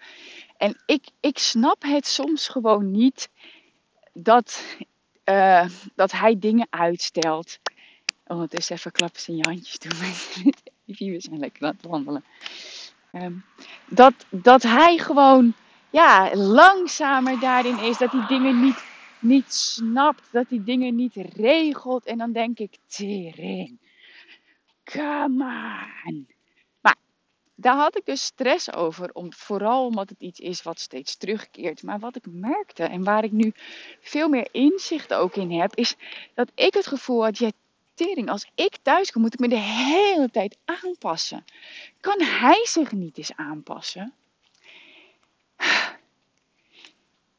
En 0.58 0.82
ik, 0.86 1.06
ik 1.20 1.38
snap 1.38 1.84
het 1.84 2.08
soms 2.08 2.48
gewoon 2.48 2.92
niet 2.92 3.30
dat, 4.14 4.78
uh, 5.26 5.70
dat 5.96 6.12
hij 6.12 6.40
dingen 6.40 6.68
uitstelt. 6.70 7.60
Ondertussen 8.28 8.76
even 8.76 8.92
klappen 8.92 9.22
in 9.26 9.36
je 9.36 9.48
handjes 9.48 9.80
doen. 9.80 10.54
We 11.14 11.20
zijn 11.20 11.40
lekker 11.40 11.64
aan 11.66 11.76
het 11.78 11.90
wandelen. 11.90 12.24
Um, 13.12 13.46
dat, 13.86 14.14
dat 14.30 14.64
hij 14.64 14.98
gewoon 14.98 15.54
ja, 15.90 16.36
langzamer 16.36 17.40
daarin 17.40 17.80
is. 17.80 17.98
Dat 17.98 18.12
hij 18.12 18.28
dingen 18.28 18.62
niet, 18.62 18.84
niet 19.20 19.54
snapt. 19.54 20.30
Dat 20.32 20.46
hij 20.50 20.64
dingen 20.64 20.96
niet 20.96 21.16
regelt. 21.16 22.06
En 22.06 22.18
dan 22.18 22.32
denk 22.32 22.60
ik, 22.60 22.78
tering. 22.88 23.78
Come 24.84 25.44
on. 26.06 26.28
Maar 26.82 26.96
daar 27.56 27.76
had 27.76 27.98
ik 27.98 28.06
dus 28.06 28.24
stress 28.24 28.74
over. 28.74 29.10
Om, 29.14 29.34
vooral 29.34 29.86
omdat 29.86 30.10
het 30.10 30.20
iets 30.20 30.40
is 30.40 30.64
wat 30.64 30.80
steeds 30.80 31.18
terugkeert. 31.18 31.84
Maar 31.84 32.00
wat 32.00 32.16
ik 32.16 32.26
merkte 32.30 32.84
en 32.84 33.04
waar 33.04 33.24
ik 33.24 33.32
nu 33.32 33.54
veel 34.02 34.30
meer 34.30 34.48
inzicht 34.52 35.14
ook 35.14 35.36
in 35.36 35.52
heb. 35.52 35.76
Is 35.76 35.96
dat 36.34 36.52
ik 36.56 36.74
het 36.74 36.88
gevoel 36.88 37.24
had, 37.24 37.38
jij 37.38 37.52
als 38.26 38.48
ik 38.56 38.78
thuis 38.82 39.12
kom, 39.12 39.22
moet 39.22 39.34
ik 39.34 39.40
me 39.40 39.48
de 39.48 39.56
hele 39.56 40.30
tijd 40.30 40.58
aanpassen. 40.66 41.46
Kan 42.00 42.22
hij 42.22 42.66
zich 42.66 42.92
niet 42.92 43.18
eens 43.18 43.36
aanpassen? 43.36 44.14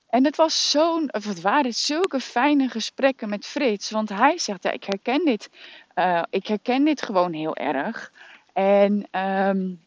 En 0.09 0.25
het 0.25 0.37
was 0.37 0.71
zo'n, 0.71 1.13
of 1.13 1.25
het 1.25 1.41
waren 1.41 1.75
zulke 1.75 2.21
fijne 2.21 2.69
gesprekken 2.69 3.29
met 3.29 3.47
Frits. 3.47 3.91
Want 3.91 4.09
hij 4.09 4.39
zegt, 4.39 4.63
ja, 4.63 4.71
ik 4.71 4.85
herken 4.85 5.25
dit, 5.25 5.51
uh, 5.95 6.23
ik 6.31 6.47
herken 6.47 6.85
dit 6.85 7.03
gewoon 7.03 7.33
heel 7.33 7.57
erg. 7.57 8.13
En 8.53 9.21
um, 9.21 9.81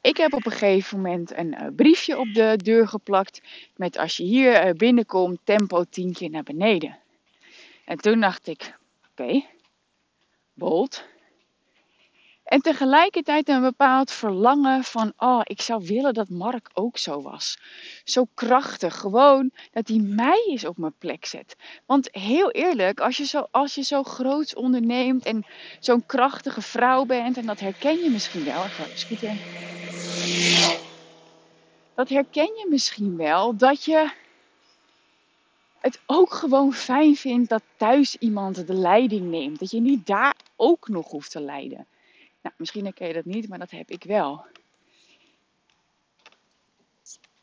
ik 0.00 0.16
heb 0.16 0.32
op 0.32 0.46
een 0.46 0.52
gegeven 0.52 0.96
moment 0.96 1.36
een 1.36 1.54
uh, 1.60 1.66
briefje 1.76 2.18
op 2.18 2.34
de 2.34 2.56
deur 2.56 2.88
geplakt. 2.88 3.40
Met 3.76 3.98
als 3.98 4.16
je 4.16 4.22
hier 4.22 4.66
uh, 4.66 4.72
binnenkomt, 4.72 5.38
tempo 5.44 5.84
10 5.84 6.12
keer 6.12 6.30
naar 6.30 6.42
beneden. 6.42 6.98
En 7.84 7.96
toen 7.96 8.20
dacht 8.20 8.46
ik, 8.46 8.78
oké, 9.20 9.44
bold. 10.54 11.04
En 12.44 12.60
tegelijkertijd 12.60 13.48
een 13.48 13.60
bepaald 13.60 14.10
verlangen 14.10 14.84
van, 14.84 15.12
oh, 15.16 15.40
ik 15.44 15.60
zou 15.60 15.86
willen 15.86 16.14
dat 16.14 16.28
Mark 16.28 16.70
ook 16.72 16.98
zo 16.98 17.22
was. 17.22 17.58
Zo 18.04 18.24
krachtig, 18.34 18.96
gewoon 18.96 19.50
dat 19.72 19.88
hij 19.88 19.98
mij 19.98 20.44
eens 20.48 20.64
op 20.64 20.78
mijn 20.78 20.94
plek 20.98 21.24
zet. 21.24 21.56
Want 21.86 22.08
heel 22.12 22.50
eerlijk, 22.50 23.00
als 23.00 23.16
je 23.16 23.24
zo, 23.24 23.46
als 23.50 23.74
je 23.74 23.82
zo 23.82 24.02
groots 24.02 24.54
onderneemt 24.54 25.24
en 25.24 25.46
zo'n 25.80 26.06
krachtige 26.06 26.62
vrouw 26.62 27.04
bent, 27.04 27.36
en 27.36 27.46
dat 27.46 27.60
herken 27.60 27.98
je 28.02 28.10
misschien 28.10 28.44
wel, 28.44 28.64
scooter. 28.94 29.36
Dat 31.94 32.08
herken 32.08 32.46
je 32.56 32.66
misschien 32.68 33.16
wel, 33.16 33.56
dat 33.56 33.84
je 33.84 34.10
het 35.80 36.00
ook 36.06 36.32
gewoon 36.32 36.72
fijn 36.72 37.16
vindt 37.16 37.48
dat 37.48 37.62
thuis 37.76 38.16
iemand 38.16 38.66
de 38.66 38.74
leiding 38.74 39.30
neemt. 39.30 39.58
Dat 39.58 39.70
je 39.70 39.80
niet 39.80 40.06
daar 40.06 40.34
ook 40.56 40.88
nog 40.88 41.10
hoeft 41.10 41.30
te 41.30 41.40
leiden. 41.40 41.86
Nou, 42.42 42.54
misschien 42.58 42.84
herken 42.84 43.06
je 43.06 43.12
dat 43.12 43.24
niet, 43.24 43.48
maar 43.48 43.58
dat 43.58 43.70
heb 43.70 43.90
ik 43.90 44.04
wel. 44.04 44.44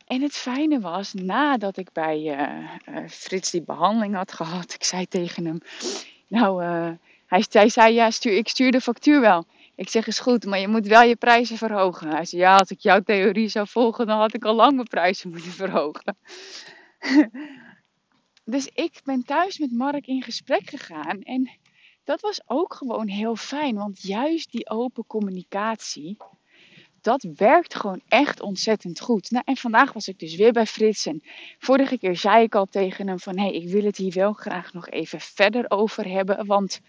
En 0.08 0.22
het 0.22 0.34
fijne 0.34 0.80
was, 0.80 1.14
nadat 1.14 1.78
ik 1.78 1.92
bij 1.92 2.20
uh, 2.20 3.08
Frits 3.10 3.52
die 3.52 3.62
behandeling 3.62 4.16
had 4.16 4.32
gehad, 4.32 4.74
ik 4.74 4.84
zei 4.84 5.08
tegen 5.08 5.46
hem, 5.46 5.60
nou, 6.28 6.64
uh, 6.64 6.90
hij, 7.26 7.46
hij, 7.50 7.70
zei, 7.70 7.94
ja, 7.94 8.12
stuur, 8.12 8.38
ik 8.38 8.48
stuur 8.48 8.72
de 8.72 8.82
factuur 8.82 9.20
wel. 9.20 9.46
Ik 9.76 9.90
zeg, 9.90 10.08
is 10.08 10.20
goed, 10.20 10.46
maar 10.46 10.60
je 10.60 10.68
moet 10.68 10.88
wel 10.88 11.02
je 11.02 11.16
prijzen 11.16 11.58
verhogen. 11.58 12.10
Hij 12.10 12.26
zei, 12.26 12.42
ja, 12.42 12.56
als 12.56 12.70
ik 12.70 12.80
jouw 12.80 13.02
theorie 13.02 13.48
zou 13.48 13.68
volgen, 13.68 14.08
dan 14.08 14.20
had 14.20 14.34
ik 14.34 14.46
al 14.46 14.56
lang 14.56 14.76
mijn 14.76 14.88
prijzen 14.88 15.30
moeten 15.30 15.52
verhogen. 15.52 16.18
dus 18.50 18.70
ik 18.74 19.02
ben 19.04 19.24
thuis 19.24 19.58
met 19.58 19.72
Mark 19.72 20.08
in 20.08 20.22
gesprek 20.22 20.70
gegaan. 20.70 21.22
En 21.22 21.50
dat 22.04 22.22
was 22.22 22.42
ook 22.46 22.74
gewoon 22.74 23.08
heel 23.08 23.36
fijn. 23.36 23.76
Want 23.76 24.02
juist 24.02 24.52
die 24.52 24.70
open 24.70 25.06
communicatie, 25.08 26.18
dat 27.02 27.28
werkt 27.36 27.76
gewoon 27.76 28.02
echt 28.08 28.42
ontzettend 28.42 29.00
goed. 29.00 29.32
Nou, 29.32 29.44
en 29.46 29.58
vandaag 29.58 29.94
was 29.94 30.08
ik 30.08 30.20
dus 30.20 30.36
weer 30.36 30.52
bij 30.52 30.66
Frits. 30.66 31.06
En 31.06 31.24
vorige 31.60 31.98
keer 31.98 32.16
zei 32.16 32.44
ik 32.44 32.56
al 32.56 32.66
tegen 32.66 33.08
hem 33.08 33.20
van... 33.20 33.38
hé, 33.38 33.44
hey, 33.44 33.54
ik 33.54 33.70
wil 33.70 33.84
het 33.84 33.98
hier 33.98 34.14
wel 34.14 34.34
graag 34.34 34.74
nog 34.74 34.90
even 34.90 35.20
verder 35.20 35.66
over 35.68 36.08
hebben. 36.08 36.46
Want 36.46 36.80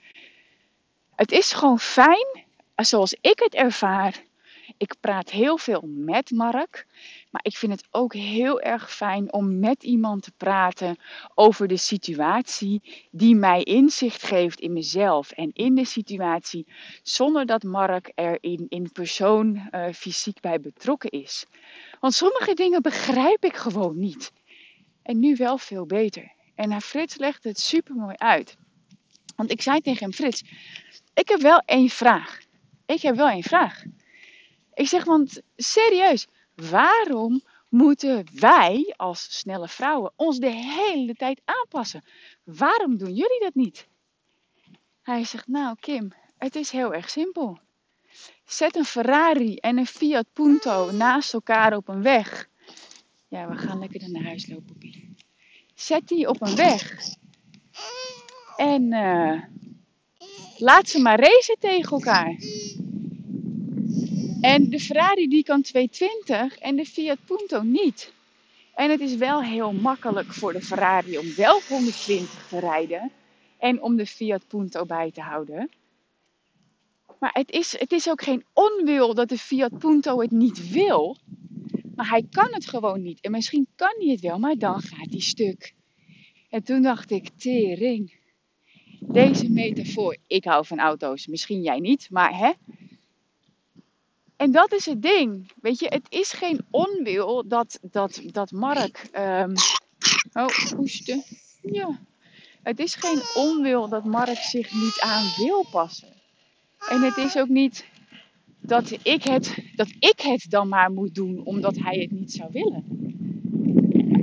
het 1.14 1.32
is 1.32 1.52
gewoon 1.52 1.78
fijn, 1.78 2.44
zoals 2.76 3.16
ik 3.20 3.38
het 3.38 3.54
ervaar... 3.54 4.26
Ik 4.76 4.94
praat 5.00 5.30
heel 5.30 5.58
veel 5.58 5.82
met 5.86 6.30
Mark. 6.30 6.86
Maar 7.30 7.40
ik 7.44 7.56
vind 7.56 7.72
het 7.72 7.88
ook 7.90 8.14
heel 8.14 8.60
erg 8.60 8.94
fijn 8.94 9.32
om 9.32 9.58
met 9.58 9.82
iemand 9.82 10.22
te 10.22 10.32
praten 10.36 10.96
over 11.34 11.68
de 11.68 11.76
situatie 11.76 12.82
die 13.10 13.34
mij 13.34 13.62
inzicht 13.62 14.22
geeft 14.22 14.60
in 14.60 14.72
mezelf 14.72 15.30
en 15.30 15.50
in 15.52 15.74
de 15.74 15.84
situatie, 15.84 16.66
zonder 17.02 17.46
dat 17.46 17.62
Mark 17.62 18.12
er 18.14 18.38
in, 18.40 18.66
in 18.68 18.92
persoon 18.92 19.68
uh, 19.70 19.86
fysiek 19.92 20.40
bij 20.40 20.60
betrokken 20.60 21.10
is. 21.10 21.46
Want 22.00 22.14
sommige 22.14 22.54
dingen 22.54 22.82
begrijp 22.82 23.44
ik 23.44 23.56
gewoon 23.56 23.98
niet. 23.98 24.32
En 25.02 25.18
nu 25.18 25.36
wel 25.36 25.58
veel 25.58 25.86
beter. 25.86 26.32
En 26.54 26.80
Frits 26.80 27.16
legde 27.16 27.48
het 27.48 27.60
super 27.60 27.94
mooi 27.94 28.14
uit. 28.16 28.56
Want 29.36 29.50
ik 29.50 29.62
zei 29.62 29.80
tegen 29.80 30.02
hem, 30.02 30.12
Frits, 30.12 30.44
ik 31.14 31.28
heb 31.28 31.40
wel 31.40 31.62
één 31.64 31.88
vraag. 31.88 32.38
Ik 32.86 33.02
heb 33.02 33.16
wel 33.16 33.28
één 33.28 33.42
vraag. 33.42 33.84
Ik 34.78 34.88
zeg, 34.88 35.04
want 35.04 35.40
serieus, 35.56 36.26
waarom 36.54 37.42
moeten 37.68 38.26
wij 38.34 38.94
als 38.96 39.38
snelle 39.38 39.68
vrouwen 39.68 40.12
ons 40.16 40.38
de 40.38 40.50
hele 40.50 41.14
tijd 41.14 41.40
aanpassen? 41.44 42.04
Waarom 42.44 42.96
doen 42.96 43.14
jullie 43.14 43.40
dat 43.40 43.54
niet? 43.54 43.88
Hij 45.02 45.24
zegt, 45.24 45.46
nou 45.46 45.76
Kim, 45.80 46.12
het 46.36 46.56
is 46.56 46.70
heel 46.70 46.94
erg 46.94 47.10
simpel. 47.10 47.58
Zet 48.44 48.76
een 48.76 48.84
Ferrari 48.84 49.56
en 49.56 49.78
een 49.78 49.86
Fiat 49.86 50.26
Punto 50.32 50.90
naast 50.90 51.34
elkaar 51.34 51.76
op 51.76 51.88
een 51.88 52.02
weg. 52.02 52.48
Ja, 53.28 53.48
we 53.48 53.56
gaan 53.56 53.78
lekker 53.78 54.10
naar 54.10 54.24
huis 54.24 54.46
lopen. 54.46 55.16
Zet 55.74 56.08
die 56.08 56.28
op 56.28 56.42
een 56.42 56.56
weg. 56.56 56.96
En 58.56 58.92
uh, 58.92 59.42
laat 60.58 60.88
ze 60.88 60.98
maar 61.00 61.20
racen 61.20 61.56
tegen 61.58 61.90
elkaar. 61.90 62.36
En 64.40 64.70
de 64.70 64.80
Ferrari 64.80 65.28
die 65.28 65.42
kan 65.42 65.62
220 65.62 66.58
en 66.58 66.76
de 66.76 66.84
Fiat 66.84 67.18
Punto 67.24 67.62
niet. 67.62 68.12
En 68.74 68.90
het 68.90 69.00
is 69.00 69.16
wel 69.16 69.42
heel 69.42 69.72
makkelijk 69.72 70.34
voor 70.34 70.52
de 70.52 70.60
Ferrari 70.62 71.18
om 71.18 71.34
wel 71.36 71.60
120 71.68 72.48
te 72.48 72.58
rijden 72.58 73.10
en 73.58 73.82
om 73.82 73.96
de 73.96 74.06
Fiat 74.06 74.46
Punto 74.46 74.84
bij 74.84 75.10
te 75.10 75.20
houden. 75.20 75.70
Maar 77.18 77.30
het 77.32 77.50
is, 77.50 77.78
het 77.78 77.92
is 77.92 78.08
ook 78.08 78.22
geen 78.22 78.44
onwil 78.52 79.14
dat 79.14 79.28
de 79.28 79.38
Fiat 79.38 79.78
Punto 79.78 80.20
het 80.20 80.30
niet 80.30 80.70
wil. 80.70 81.16
Maar 81.94 82.08
hij 82.08 82.26
kan 82.30 82.48
het 82.50 82.66
gewoon 82.66 83.02
niet. 83.02 83.20
En 83.20 83.30
misschien 83.30 83.66
kan 83.76 83.94
hij 83.98 84.08
het 84.08 84.20
wel, 84.20 84.38
maar 84.38 84.56
dan 84.56 84.80
gaat 84.80 85.10
hij 85.10 85.20
stuk. 85.20 85.74
En 86.50 86.62
toen 86.62 86.82
dacht 86.82 87.10
ik, 87.10 87.28
tering. 87.36 88.16
Deze 89.00 89.50
metafoor, 89.50 90.16
ik 90.26 90.44
hou 90.44 90.66
van 90.66 90.78
auto's, 90.78 91.26
misschien 91.26 91.62
jij 91.62 91.78
niet, 91.78 92.10
maar 92.10 92.38
hè, 92.38 92.52
En 94.38 94.52
dat 94.52 94.72
is 94.72 94.86
het 94.86 95.02
ding. 95.02 95.50
Weet 95.60 95.78
je, 95.78 95.86
het 95.88 96.06
is 96.08 96.32
geen 96.32 96.60
onwil 96.70 97.48
dat, 97.48 97.78
dat, 97.82 98.22
dat 98.24 98.50
Mark. 98.50 99.08
Um, 99.12 99.52
oh, 100.32 100.48
hoesten. 100.76 101.24
Ja. 101.62 102.00
Het 102.62 102.78
is 102.78 102.94
geen 102.94 103.20
onwil 103.34 103.88
dat 103.88 104.04
Mark 104.04 104.36
zich 104.36 104.72
niet 104.72 105.00
aan 105.00 105.26
wil 105.36 105.66
passen. 105.70 106.08
En 106.88 107.02
het 107.02 107.16
is 107.16 107.36
ook 107.36 107.48
niet 107.48 107.86
dat 108.60 108.90
ik 109.02 109.22
het, 109.22 109.58
dat 109.74 109.88
ik 109.98 110.20
het 110.20 110.46
dan 110.48 110.68
maar 110.68 110.90
moet 110.90 111.14
doen 111.14 111.44
omdat 111.44 111.76
hij 111.76 111.98
het 111.98 112.10
niet 112.10 112.32
zou 112.32 112.50
willen. 112.52 112.84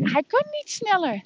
Hij 0.03 0.24
kan 0.27 0.43
niet 0.51 0.69
sneller. 0.69 1.24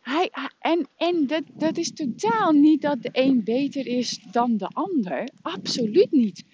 Hij, 0.00 0.30
en 0.58 0.88
en 0.96 1.26
dat, 1.26 1.42
dat 1.54 1.76
is 1.76 1.92
totaal 1.92 2.52
niet 2.52 2.82
dat 2.82 3.02
de 3.02 3.08
een 3.12 3.44
beter 3.44 3.86
is 3.86 4.20
dan 4.30 4.56
de 4.56 4.68
ander. 4.72 5.28
Absoluut 5.42 6.10
niet. 6.12 6.44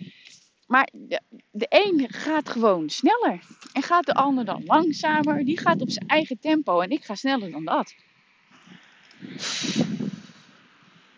Maar 0.75 0.89
de, 0.93 1.67
een 1.69 2.07
gaat 2.09 2.49
gewoon 2.49 2.89
sneller. 2.89 3.41
En 3.73 3.83
gaat 3.83 4.07
de 4.07 4.15
ander 4.15 4.45
dan 4.45 4.63
langzamer. 4.65 5.45
Die 5.45 5.59
gaat 5.59 5.81
op 5.81 5.91
zijn 5.91 6.09
eigen 6.09 6.39
tempo. 6.39 6.81
En 6.81 6.91
ik 6.91 7.05
ga 7.05 7.15
sneller 7.15 7.51
dan 7.51 7.65
dat. 7.65 7.95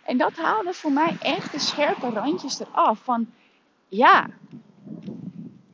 En 0.02 0.16
dat 0.18 0.36
haalde 0.36 0.72
voor 0.72 0.92
mij 0.92 1.16
echt 1.20 1.52
de 1.52 1.58
scherpe 1.58 2.08
randjes 2.08 2.60
eraf. 2.60 2.98
Van 2.98 3.32
ja, 3.88 4.30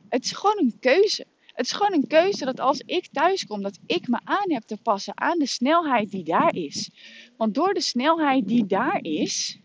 het 0.09 0.25
is 0.25 0.31
gewoon 0.31 0.57
een 0.59 0.79
keuze. 0.79 1.25
Het 1.45 1.65
is 1.65 1.71
gewoon 1.71 1.93
een 1.93 2.07
keuze 2.07 2.45
dat 2.45 2.59
als 2.59 2.79
ik 2.85 3.07
thuis 3.11 3.45
kom, 3.45 3.61
dat 3.61 3.79
ik 3.85 4.07
me 4.07 4.19
aan 4.23 4.51
heb 4.51 4.63
te 4.63 4.77
passen 4.77 5.21
aan 5.21 5.39
de 5.39 5.47
snelheid 5.47 6.11
die 6.11 6.23
daar 6.23 6.55
is. 6.55 6.91
Want 7.37 7.53
door 7.53 7.73
de 7.73 7.81
snelheid 7.81 8.47
die 8.47 8.65
daar 8.65 8.99
is, 9.01 9.59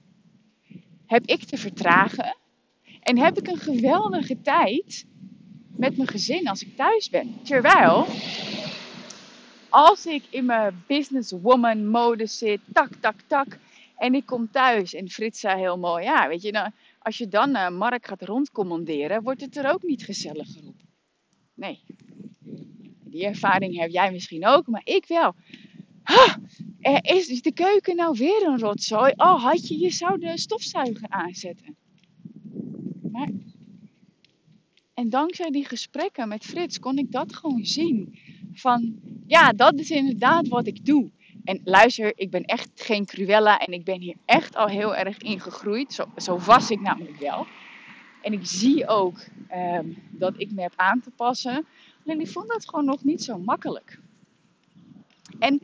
heb 1.06 1.26
ik 1.26 1.44
te 1.44 1.56
vertragen. 1.56 2.36
En 3.08 3.18
heb 3.18 3.38
ik 3.38 3.46
een 3.46 3.58
geweldige 3.58 4.40
tijd 4.40 5.06
met 5.76 5.96
mijn 5.96 6.08
gezin 6.08 6.48
als 6.48 6.62
ik 6.62 6.76
thuis 6.76 7.10
ben. 7.10 7.42
Terwijl, 7.42 8.06
als 9.68 10.06
ik 10.06 10.24
in 10.30 10.44
mijn 10.44 10.84
businesswoman 10.86 11.86
mode 11.86 12.26
zit, 12.26 12.60
tak, 12.72 12.94
tak, 13.00 13.14
tak, 13.26 13.58
en 13.96 14.14
ik 14.14 14.26
kom 14.26 14.50
thuis 14.50 14.94
en 14.94 15.08
Frits 15.08 15.40
zei 15.40 15.60
heel 15.60 15.78
mooi, 15.78 16.04
ja, 16.04 16.28
weet 16.28 16.42
je, 16.42 16.50
nou, 16.50 16.70
als 16.98 17.18
je 17.18 17.28
dan 17.28 17.56
uh, 17.56 17.68
Mark 17.68 18.06
gaat 18.06 18.22
rondcommanderen, 18.22 19.22
wordt 19.22 19.40
het 19.40 19.56
er 19.56 19.72
ook 19.72 19.82
niet 19.82 20.04
gezelliger 20.04 20.62
op. 20.66 20.80
Nee. 21.54 21.80
Die 23.04 23.26
ervaring 23.26 23.76
heb 23.76 23.90
jij 23.90 24.12
misschien 24.12 24.46
ook, 24.46 24.66
maar 24.66 24.82
ik 24.84 25.06
wel. 25.06 25.34
Ha, 26.02 26.38
is 27.02 27.42
de 27.42 27.52
keuken 27.52 27.96
nou 27.96 28.16
weer 28.18 28.46
een 28.46 28.58
rotzooi? 28.58 29.12
Oh, 29.16 29.42
had 29.42 29.68
je, 29.68 29.78
je 29.78 29.90
zou 29.90 30.18
de 30.18 30.38
stofzuiger 30.38 31.08
aanzetten. 31.08 31.76
En 34.94 35.08
dankzij 35.08 35.50
die 35.50 35.64
gesprekken 35.64 36.28
met 36.28 36.44
Frits 36.44 36.78
kon 36.78 36.98
ik 36.98 37.12
dat 37.12 37.34
gewoon 37.34 37.64
zien. 37.64 38.18
Van, 38.52 39.00
ja, 39.26 39.52
dat 39.52 39.74
is 39.74 39.90
inderdaad 39.90 40.48
wat 40.48 40.66
ik 40.66 40.84
doe. 40.84 41.10
En 41.44 41.60
luister, 41.64 42.12
ik 42.14 42.30
ben 42.30 42.44
echt 42.44 42.70
geen 42.74 43.04
Cruella 43.06 43.58
en 43.58 43.72
ik 43.72 43.84
ben 43.84 44.00
hier 44.00 44.16
echt 44.24 44.56
al 44.56 44.66
heel 44.66 44.96
erg 44.96 45.18
in 45.18 45.40
gegroeid. 45.40 45.92
Zo, 45.92 46.04
zo 46.16 46.38
was 46.38 46.70
ik 46.70 46.80
namelijk 46.80 47.16
wel. 47.16 47.46
En 48.22 48.32
ik 48.32 48.46
zie 48.46 48.86
ook 48.86 49.18
um, 49.54 49.96
dat 50.10 50.34
ik 50.36 50.52
me 50.52 50.62
heb 50.62 50.72
aan 50.76 51.00
te 51.00 51.10
passen. 51.10 51.66
Alleen 52.04 52.20
ik 52.20 52.28
vond 52.28 52.48
dat 52.48 52.68
gewoon 52.68 52.84
nog 52.84 53.04
niet 53.04 53.22
zo 53.22 53.38
makkelijk. 53.38 54.00
En 55.38 55.60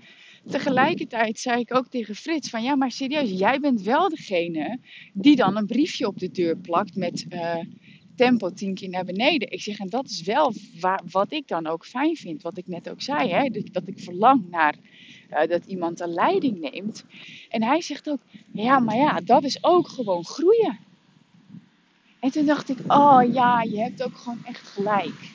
tegelijkertijd 0.49 1.39
zei 1.39 1.61
ik 1.61 1.75
ook 1.75 1.87
tegen 1.89 2.15
Frits 2.15 2.51
van 2.51 2.63
ja, 2.63 2.77
maar 2.77 2.91
serieus, 2.91 3.31
jij 3.31 3.61
bent 3.61 3.83
wel 3.83 4.09
degene 4.09 4.79
die 5.13 5.37
dan 5.37 5.57
een 5.57 5.67
briefje 5.67 6.07
op 6.07 6.19
de 6.19 6.31
deur 6.31 6.57
plakt 6.57 6.97
met 6.97 7.27
uh, 7.29 7.57
tempo 8.17 8.51
10 8.51 8.75
keer 8.75 8.89
naar 8.89 9.05
beneden. 9.05 9.53
Ik 9.53 9.63
zeg 9.63 9.79
en 9.79 9.89
dat 9.89 10.09
is 10.09 10.23
wel 10.23 10.55
waar, 10.81 11.03
wat 11.11 11.33
ik 11.33 11.49
dan 11.49 11.67
ook 11.67 11.87
fijn 11.87 12.17
vind, 12.17 12.43
wat 12.43 12.59
ik 12.59 12.67
net 12.67 12.91
ook 12.91 13.03
zei, 13.03 13.31
hè? 13.31 13.49
dat 13.73 13.89
ik 13.89 13.99
verlang 13.99 14.51
naar 14.51 14.75
uh, 15.31 15.49
dat 15.49 15.65
iemand 15.67 15.99
de 15.99 16.09
leiding 16.09 16.61
neemt. 16.61 17.05
En 17.49 17.63
hij 17.63 17.81
zegt 17.81 18.09
ook 18.09 18.21
ja, 18.53 18.79
maar 18.79 18.97
ja, 18.97 19.21
dat 19.21 19.45
is 19.45 19.65
ook 19.65 19.89
gewoon 19.89 20.25
groeien. 20.25 20.79
En 22.21 22.31
toen 22.31 22.47
dacht 22.47 22.69
ik, 22.69 22.79
oh 22.87 23.21
ja, 23.33 23.63
je 23.63 23.79
hebt 23.79 24.03
ook 24.03 24.17
gewoon 24.17 24.45
echt 24.45 24.69
gelijk. 24.69 25.33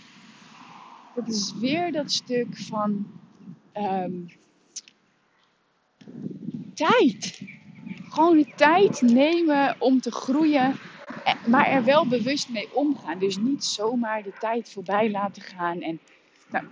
Dat 1.16 1.28
is 1.28 1.54
weer 1.60 1.92
dat 1.92 2.12
stuk 2.12 2.58
van 2.58 3.08
um, 3.74 4.28
tijd. 6.74 7.42
Gewoon 8.10 8.38
de 8.38 8.54
tijd 8.56 9.02
nemen 9.02 9.76
om 9.80 10.02
te 10.02 10.12
groeien, 10.12 10.80
eh, 11.24 11.46
maar 11.48 11.68
er 11.68 11.84
wel 11.84 12.08
bewust 12.08 12.50
mee 12.50 12.76
omgaan. 12.76 13.20
Dus 13.20 13.38
niet 13.38 13.64
zomaar 13.64 14.24
de 14.24 14.34
tijd 14.38 14.70
voorbij 14.72 15.12
laten 15.12 15.42
gaan. 15.42 15.82
En 15.82 16.00
nou, 16.50 16.66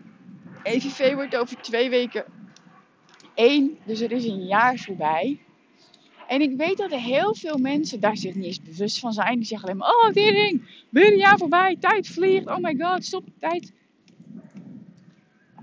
EVV 0.62 1.14
wordt 1.14 1.36
over 1.36 1.62
twee 1.62 1.90
weken 1.90 2.26
één, 3.34 3.78
dus 3.86 4.02
er 4.02 4.12
is 4.12 4.26
een 4.26 4.46
jaar 4.46 4.78
voorbij. 4.78 5.40
En 6.28 6.42
ik 6.42 6.58
weet 6.58 6.78
dat 6.78 6.92
er 6.92 7.00
heel 7.00 7.36
veel 7.36 7.58
mensen 7.58 8.00
daar 8.00 8.18
zich 8.18 8.34
niet 8.34 8.46
eens 8.46 8.62
bewust 8.62 9.00
van 9.00 9.14
zijn. 9.14 9.36
Die 9.36 9.46
zeggen 9.46 9.68
alleen 9.68 9.80
maar, 9.80 9.90
oh 9.90 10.14
weer 10.90 11.12
een 11.12 11.18
jaar 11.18 11.38
voorbij, 11.38 11.78
tijd 11.80 12.08
vliegt, 12.08 12.48
oh 12.48 12.58
my 12.58 12.76
god, 12.78 13.06
stop, 13.06 13.26
tijd. 13.40 13.74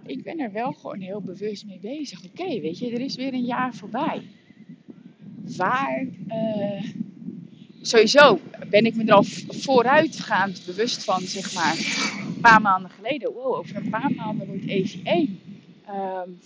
Ik 0.07 0.23
ben 0.23 0.39
er 0.39 0.53
wel 0.53 0.73
gewoon 0.73 1.01
heel 1.01 1.21
bewust 1.21 1.67
mee 1.67 1.79
bezig. 1.79 2.25
Oké, 2.25 2.61
weet 2.61 2.79
je, 2.79 2.91
er 2.91 3.01
is 3.01 3.17
weer 3.17 3.33
een 3.33 3.45
jaar 3.45 3.75
voorbij. 3.75 4.23
Waar, 5.57 6.07
uh, 6.29 6.85
sowieso 7.83 8.41
ben 8.71 8.87
ik 8.87 8.95
me 8.95 9.05
er 9.05 9.15
al 9.15 9.25
vooruitgaand 9.49 10.63
bewust 10.67 11.05
van, 11.05 11.21
zeg 11.21 11.55
maar, 11.55 11.77
een 12.27 12.41
paar 12.41 12.61
maanden 12.61 12.91
geleden. 12.91 13.33
Wow, 13.33 13.55
over 13.55 13.77
een 13.77 13.91
paar 13.91 14.13
maanden 14.17 14.47
wordt 14.47 14.67
EV 14.67 14.95
1. 15.05 15.39
Um, 15.89 16.39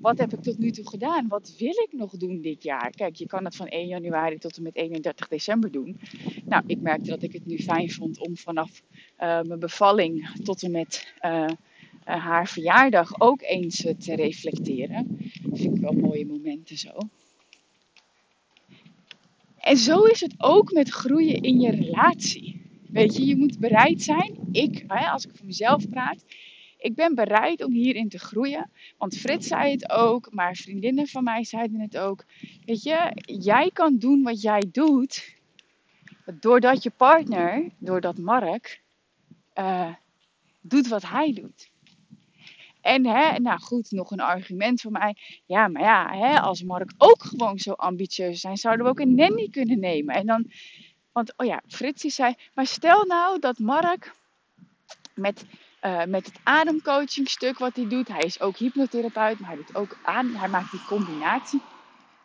wat 0.00 0.18
heb 0.18 0.32
ik 0.32 0.42
tot 0.42 0.58
nu 0.58 0.70
toe 0.70 0.88
gedaan? 0.88 1.28
Wat 1.28 1.54
wil 1.58 1.68
ik 1.68 1.88
nog 1.92 2.16
doen 2.16 2.40
dit 2.40 2.62
jaar? 2.62 2.90
Kijk, 2.90 3.16
je 3.16 3.26
kan 3.26 3.44
het 3.44 3.56
van 3.56 3.66
1 3.66 3.86
januari 3.86 4.38
tot 4.38 4.56
en 4.56 4.62
met 4.62 4.76
31 4.76 5.28
december 5.28 5.70
doen. 5.70 6.00
Nou, 6.44 6.62
ik 6.66 6.80
merkte 6.80 7.10
dat 7.10 7.22
ik 7.22 7.32
het 7.32 7.46
nu 7.46 7.58
fijn 7.58 7.90
vond 7.90 8.18
om 8.18 8.36
vanaf 8.36 8.82
uh, 9.18 9.40
mijn 9.42 9.58
bevalling 9.58 10.30
tot 10.42 10.62
en 10.62 10.70
met 10.70 11.14
uh, 11.22 11.48
haar 12.18 12.48
verjaardag 12.48 13.20
ook 13.20 13.42
eens 13.42 13.76
te 13.98 14.14
reflecteren. 14.14 15.18
Dat 15.42 15.58
vind 15.58 15.76
ik 15.76 15.82
wel 15.82 15.92
mooie 15.92 16.26
momenten 16.26 16.78
zo. 16.78 16.90
En 19.58 19.76
zo 19.76 20.02
is 20.02 20.20
het 20.20 20.34
ook 20.38 20.72
met 20.72 20.88
groeien 20.88 21.40
in 21.40 21.60
je 21.60 21.70
relatie. 21.70 22.62
Weet 22.88 23.16
je, 23.16 23.26
je 23.26 23.36
moet 23.36 23.58
bereid 23.58 24.02
zijn. 24.02 24.38
Ik, 24.52 24.84
als 24.88 25.24
ik 25.24 25.30
voor 25.34 25.46
mezelf 25.46 25.88
praat, 25.88 26.24
ik 26.78 26.94
ben 26.94 27.14
bereid 27.14 27.64
om 27.64 27.72
hierin 27.72 28.08
te 28.08 28.18
groeien. 28.18 28.70
Want 28.98 29.16
Frits 29.16 29.46
zei 29.46 29.72
het 29.72 29.90
ook, 29.90 30.32
maar 30.32 30.56
vriendinnen 30.56 31.06
van 31.06 31.24
mij 31.24 31.44
zeiden 31.44 31.80
het 31.80 31.98
ook. 31.98 32.24
Weet 32.64 32.82
je, 32.82 33.12
jij 33.40 33.70
kan 33.72 33.98
doen 33.98 34.22
wat 34.22 34.40
jij 34.40 34.64
doet. 34.72 35.38
Doordat 36.40 36.82
je 36.82 36.90
partner, 36.90 37.70
doordat 37.78 38.18
Mark, 38.18 38.82
uh, 39.54 39.94
doet 40.60 40.88
wat 40.88 41.02
hij 41.02 41.32
doet. 41.32 41.70
En 42.80 43.06
hè, 43.06 43.38
nou 43.38 43.60
goed, 43.60 43.90
nog 43.90 44.10
een 44.10 44.20
argument 44.20 44.80
voor 44.80 44.92
mij. 44.92 45.16
Ja, 45.46 45.68
maar 45.68 45.82
ja, 45.82 46.16
hè, 46.18 46.40
als 46.40 46.62
Mark 46.62 46.92
ook 46.98 47.22
gewoon 47.22 47.58
zo 47.58 47.72
ambitieus 47.72 48.40
zijn, 48.40 48.56
zouden 48.56 48.84
we 48.84 48.90
ook 48.90 49.00
een 49.00 49.14
nanny 49.14 49.48
kunnen 49.50 49.78
nemen. 49.78 50.14
En 50.14 50.26
dan, 50.26 50.50
want 51.12 51.32
oh 51.36 51.46
ja, 51.46 51.62
Frits 51.68 52.02
zei, 52.02 52.34
maar 52.54 52.66
stel 52.66 53.04
nou 53.04 53.38
dat 53.38 53.58
Mark 53.58 54.14
met 55.14 55.44
uh, 55.82 56.04
met 56.04 56.26
het 56.26 56.40
ademcoachingstuk 56.42 57.58
wat 57.58 57.76
hij 57.76 57.88
doet. 57.88 58.08
Hij 58.08 58.22
is 58.22 58.40
ook 58.40 58.56
hypnotherapeut, 58.56 59.38
maar 59.38 59.48
hij 59.48 59.56
doet 59.56 59.74
ook 59.74 59.98
aan, 60.02 60.34
hij 60.34 60.48
maakt 60.48 60.70
die 60.70 60.84
combinatie. 60.86 61.60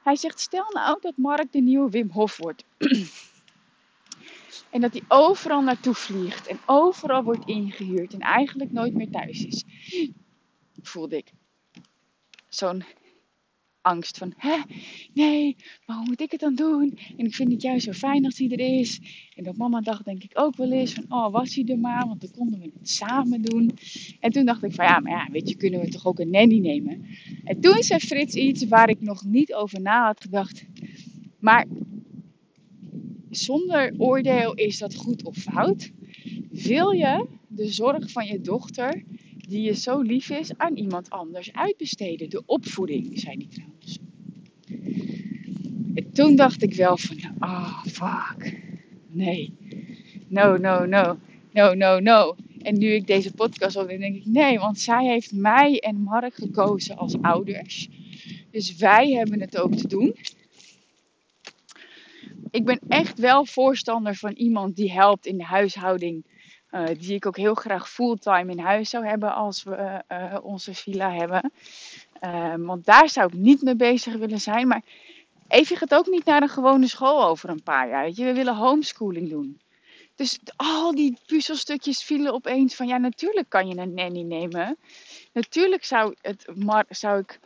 Hij 0.03 0.15
zegt, 0.15 0.39
stel 0.39 0.65
nou 0.73 0.97
dat 1.01 1.17
Mark 1.17 1.51
de 1.51 1.61
nieuwe 1.61 1.89
Wim 1.89 2.09
Hof 2.09 2.37
wordt. 2.37 2.63
en 4.71 4.81
dat 4.81 4.91
hij 4.91 5.01
overal 5.07 5.61
naartoe 5.61 5.93
vliegt 5.93 6.47
en 6.47 6.59
overal 6.65 7.23
wordt 7.23 7.47
ingehuurd 7.47 8.13
en 8.13 8.19
eigenlijk 8.19 8.71
nooit 8.71 8.93
meer 8.93 9.09
thuis 9.09 9.45
is. 9.45 9.63
Voelde 10.87 11.17
ik 11.17 11.31
zo'n 12.49 12.83
angst 13.85 14.17
van, 14.17 14.33
hè, 14.37 14.57
nee, 15.13 15.55
maar 15.85 15.97
hoe 15.97 16.05
moet 16.05 16.21
ik 16.21 16.31
het 16.31 16.39
dan 16.39 16.55
doen? 16.55 16.99
En 17.17 17.25
ik 17.25 17.35
vind 17.35 17.51
het 17.51 17.61
juist 17.61 17.85
zo 17.85 17.91
fijn 17.91 18.25
als 18.25 18.37
hij 18.37 18.49
er 18.49 18.79
is. 18.79 18.99
En 19.35 19.47
op 19.47 19.57
mama 19.57 19.81
dag 19.81 20.03
denk 20.03 20.23
ik 20.23 20.31
ook 20.33 20.55
wel 20.55 20.71
eens 20.71 20.93
van, 20.93 21.05
oh, 21.09 21.31
was 21.31 21.55
hij 21.55 21.65
er 21.65 21.79
maar, 21.79 22.07
want 22.07 22.21
dan 22.21 22.31
konden 22.31 22.59
we 22.59 22.71
het 22.79 22.89
samen 22.89 23.41
doen. 23.41 23.71
En 24.19 24.31
toen 24.31 24.45
dacht 24.45 24.63
ik 24.63 24.73
van, 24.73 24.85
ja, 24.85 24.99
maar 24.99 25.11
ja, 25.11 25.27
weet 25.31 25.49
je, 25.49 25.55
kunnen 25.55 25.79
we 25.79 25.89
toch 25.89 26.05
ook 26.05 26.19
een 26.19 26.29
nanny 26.29 26.59
nemen? 26.59 27.05
En 27.43 27.59
toen 27.59 27.83
zei 27.83 27.99
Frits 27.99 28.35
iets 28.35 28.65
waar 28.65 28.89
ik 28.89 29.01
nog 29.01 29.23
niet 29.23 29.53
over 29.53 29.81
na 29.81 30.05
had 30.05 30.21
gedacht. 30.21 30.65
Maar 31.39 31.65
zonder 33.29 33.93
oordeel 33.97 34.53
is 34.53 34.77
dat 34.77 34.95
goed 34.95 35.23
of 35.23 35.35
fout. 35.37 35.91
Wil 36.51 36.91
je 36.91 37.27
de 37.47 37.67
zorg 37.67 38.11
van 38.11 38.25
je 38.25 38.41
dochter 38.41 39.03
die 39.47 39.61
je 39.61 39.73
zo 39.73 40.01
lief 40.01 40.29
is 40.29 40.57
aan 40.57 40.75
iemand 40.75 41.09
anders 41.09 41.53
uitbesteden. 41.53 42.29
De 42.29 42.43
opvoeding, 42.45 43.19
zei 43.19 43.37
die 43.37 43.47
trouwens. 43.47 43.97
En 45.93 46.11
toen 46.13 46.35
dacht 46.35 46.63
ik 46.63 46.73
wel 46.73 46.97
van, 46.97 47.17
ah, 47.39 47.49
oh, 47.49 47.85
fuck. 47.85 48.61
Nee. 49.07 49.53
No, 50.27 50.57
no, 50.57 50.85
no. 50.85 51.17
no, 51.51 51.73
no, 51.73 51.99
no. 51.99 52.35
En 52.61 52.77
nu 52.77 52.87
ik 52.87 53.07
deze 53.07 53.33
podcast 53.33 53.75
opneem, 53.75 53.99
denk 53.99 54.15
ik 54.15 54.25
nee, 54.25 54.59
want 54.59 54.79
zij 54.79 55.05
heeft 55.05 55.31
mij 55.31 55.79
en 55.79 55.95
Mark 55.95 56.35
gekozen 56.35 56.97
als 56.97 57.21
ouders. 57.21 57.89
Dus 58.51 58.75
wij 58.75 59.11
hebben 59.11 59.41
het 59.41 59.57
ook 59.57 59.75
te 59.75 59.87
doen. 59.87 60.15
Ik 62.51 62.65
ben 62.65 62.79
echt 62.87 63.19
wel 63.19 63.45
voorstander 63.45 64.15
van 64.15 64.31
iemand 64.31 64.75
die 64.75 64.91
helpt 64.91 65.25
in 65.25 65.37
de 65.37 65.43
huishouding. 65.43 66.25
Uh, 66.75 66.87
die 66.99 67.13
ik 67.13 67.25
ook 67.25 67.37
heel 67.37 67.53
graag 67.53 67.89
fulltime 67.89 68.51
in 68.51 68.59
huis 68.59 68.89
zou 68.89 69.05
hebben 69.05 69.33
als 69.35 69.63
we 69.63 70.03
uh, 70.11 70.37
onze 70.41 70.73
villa 70.73 71.11
hebben. 71.11 71.51
Uh, 72.23 72.53
want 72.57 72.85
daar 72.85 73.09
zou 73.09 73.27
ik 73.27 73.33
niet 73.33 73.61
mee 73.61 73.75
bezig 73.75 74.15
willen 74.15 74.41
zijn. 74.41 74.67
Maar 74.67 74.81
even 75.47 75.77
gaat 75.77 75.93
ook 75.95 76.07
niet 76.07 76.25
naar 76.25 76.41
een 76.41 76.49
gewone 76.49 76.87
school 76.87 77.23
over 77.23 77.49
een 77.49 77.63
paar 77.63 77.89
jaar. 77.89 78.03
Weet 78.03 78.15
je? 78.15 78.25
We 78.25 78.33
willen 78.33 78.55
homeschooling 78.55 79.29
doen. 79.29 79.61
Dus 80.15 80.39
al 80.55 80.95
die 80.95 81.17
puzzelstukjes 81.25 82.03
vielen 82.03 82.33
opeens 82.33 82.75
van 82.75 82.87
ja, 82.87 82.97
natuurlijk 82.97 83.49
kan 83.49 83.67
je 83.67 83.77
een 83.77 83.93
nanny 83.93 84.21
nemen. 84.21 84.77
Natuurlijk 85.33 85.83
zou, 85.83 86.15
het, 86.21 86.45
zou 86.89 87.19
ik 87.19 87.39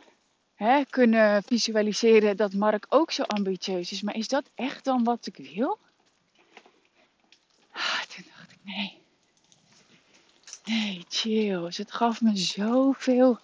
hè, 0.54 0.84
kunnen 0.84 1.42
visualiseren 1.42 2.36
dat 2.36 2.52
Mark 2.52 2.86
ook 2.88 3.10
zo 3.12 3.22
ambitieus 3.22 3.92
is. 3.92 4.02
Maar 4.02 4.16
is 4.16 4.28
dat 4.28 4.50
echt 4.54 4.84
dan 4.84 5.04
wat 5.04 5.26
ik 5.26 5.36
wil? 5.54 5.78
Ah, 7.72 8.02
toen 8.14 8.24
dacht 8.28 8.52
ik, 8.52 8.58
nee. 8.62 8.99
Nee, 10.70 11.04
chill. 11.08 11.64
Het 11.64 11.92
gaf 11.92 12.20
me 12.20 12.36
zoveel 12.36 13.38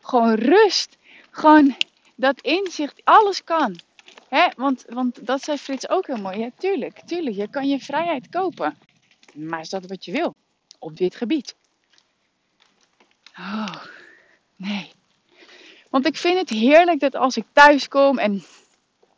gewoon 0.00 0.34
rust. 0.34 0.96
Gewoon 1.30 1.76
dat 2.14 2.40
inzicht, 2.40 3.00
alles 3.04 3.44
kan. 3.44 3.80
Hè? 4.28 4.48
Want, 4.56 4.84
want 4.88 5.26
dat 5.26 5.42
zei 5.42 5.58
Frits 5.58 5.88
ook 5.88 6.06
heel 6.06 6.16
mooi. 6.16 6.38
Ja, 6.38 6.50
tuurlijk, 6.58 7.00
tuurlijk. 7.06 7.36
Je 7.36 7.48
kan 7.48 7.68
je 7.68 7.78
vrijheid 7.78 8.28
kopen. 8.28 8.78
Maar 9.34 9.60
is 9.60 9.68
dat 9.68 9.86
wat 9.86 10.04
je 10.04 10.12
wil? 10.12 10.34
Op 10.78 10.96
dit 10.96 11.14
gebied? 11.14 11.54
Oh, 13.38 13.84
nee. 14.56 14.92
Want 15.90 16.06
ik 16.06 16.16
vind 16.16 16.38
het 16.38 16.48
heerlijk 16.48 17.00
dat 17.00 17.14
als 17.14 17.36
ik 17.36 17.44
thuis 17.52 17.88
kom 17.88 18.18
en 18.18 18.44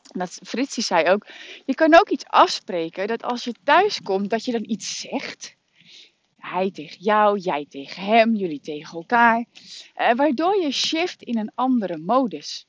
dat 0.02 0.38
Fritsie 0.42 0.82
zei 0.82 1.08
ook, 1.08 1.26
je 1.64 1.74
kan 1.74 1.94
ook 1.94 2.08
iets 2.08 2.24
afspreken 2.26 3.06
dat 3.06 3.22
als 3.22 3.44
je 3.44 3.54
thuis 3.64 4.00
komt 4.02 4.30
dat 4.30 4.44
je 4.44 4.52
dan 4.52 4.64
iets 4.66 5.00
zegt. 5.00 5.58
Hij 6.40 6.70
tegen 6.70 6.96
jou, 7.00 7.38
jij 7.38 7.66
tegen 7.68 8.02
hem, 8.02 8.34
jullie 8.34 8.60
tegen 8.60 8.98
elkaar. 8.98 9.44
Eh, 9.94 10.14
waardoor 10.14 10.60
je 10.60 10.70
shift 10.70 11.22
in 11.22 11.38
een 11.38 11.52
andere 11.54 11.96
modus. 11.96 12.66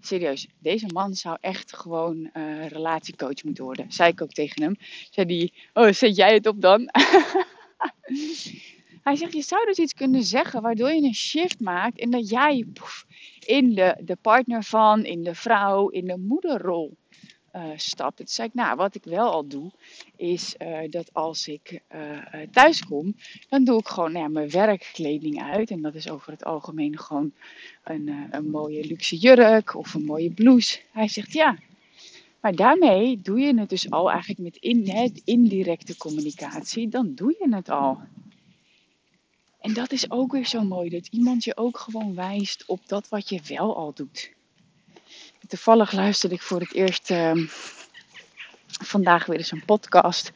Serieus, 0.00 0.46
deze 0.58 0.86
man 0.86 1.14
zou 1.14 1.36
echt 1.40 1.76
gewoon 1.76 2.30
uh, 2.34 2.66
relatiecoach 2.66 3.44
moeten 3.44 3.64
worden. 3.64 3.92
Zei 3.92 4.10
ik 4.10 4.22
ook 4.22 4.32
tegen 4.32 4.62
hem. 4.62 4.76
Zei 5.10 5.26
die, 5.26 5.52
oh 5.72 5.92
zet 5.92 6.16
jij 6.16 6.34
het 6.34 6.46
op 6.46 6.60
dan? 6.60 6.88
Hij 9.02 9.16
zegt, 9.16 9.32
je 9.32 9.42
zou 9.42 9.66
dus 9.66 9.78
iets 9.78 9.94
kunnen 9.94 10.22
zeggen 10.22 10.62
waardoor 10.62 10.92
je 10.92 11.02
een 11.02 11.14
shift 11.14 11.60
maakt 11.60 11.98
en 11.98 12.10
dat 12.10 12.28
jij 12.28 12.66
poef, 12.72 13.06
in 13.46 13.74
de, 13.74 14.00
de 14.04 14.16
partner 14.16 14.62
van, 14.62 15.04
in 15.04 15.22
de 15.22 15.34
vrouw, 15.34 15.88
in 15.88 16.04
de 16.04 16.18
moederrol 16.18 16.96
uh, 17.54 17.62
stapt. 17.76 18.16
Toen 18.16 18.26
zei 18.26 18.48
ik, 18.48 18.54
nou, 18.54 18.76
wat 18.76 18.94
ik 18.94 19.04
wel 19.04 19.30
al 19.30 19.46
doe, 19.46 19.70
is 20.16 20.54
uh, 20.58 20.78
dat 20.90 21.14
als 21.14 21.48
ik 21.48 21.80
uh, 21.94 22.18
thuis 22.52 22.84
kom, 22.84 23.16
dan 23.48 23.64
doe 23.64 23.78
ik 23.78 23.88
gewoon 23.88 24.12
nou 24.12 24.28
mijn 24.28 24.50
werkkleding 24.50 25.42
uit. 25.42 25.70
En 25.70 25.82
dat 25.82 25.94
is 25.94 26.10
over 26.10 26.32
het 26.32 26.44
algemeen 26.44 26.98
gewoon 26.98 27.32
een, 27.84 28.28
een 28.30 28.50
mooie 28.50 28.86
luxe 28.86 29.16
jurk 29.16 29.74
of 29.74 29.94
een 29.94 30.04
mooie 30.04 30.30
blouse. 30.30 30.80
Hij 30.92 31.08
zegt, 31.08 31.32
ja, 31.32 31.58
maar 32.40 32.54
daarmee 32.54 33.20
doe 33.20 33.40
je 33.40 33.58
het 33.58 33.68
dus 33.68 33.90
al 33.90 34.10
eigenlijk 34.10 34.40
met 34.40 34.56
in, 34.56 34.88
hè, 34.88 35.08
indirecte 35.24 35.96
communicatie, 35.96 36.88
dan 36.88 37.14
doe 37.14 37.36
je 37.38 37.54
het 37.54 37.68
al. 37.68 37.98
En 39.60 39.74
dat 39.74 39.92
is 39.92 40.10
ook 40.10 40.32
weer 40.32 40.46
zo 40.46 40.62
mooi, 40.62 40.88
dat 40.88 41.06
iemand 41.06 41.44
je 41.44 41.56
ook 41.56 41.78
gewoon 41.78 42.14
wijst 42.14 42.64
op 42.66 42.80
dat 42.86 43.08
wat 43.08 43.28
je 43.28 43.40
wel 43.48 43.76
al 43.76 43.92
doet. 43.94 44.32
Toevallig 45.48 45.92
luisterde 45.92 46.34
ik 46.34 46.42
voor 46.42 46.60
het 46.60 46.74
eerst 46.74 47.10
uh, 47.10 47.32
vandaag 48.66 49.26
weer 49.26 49.38
eens 49.38 49.50
een 49.50 49.64
podcast. 49.64 50.32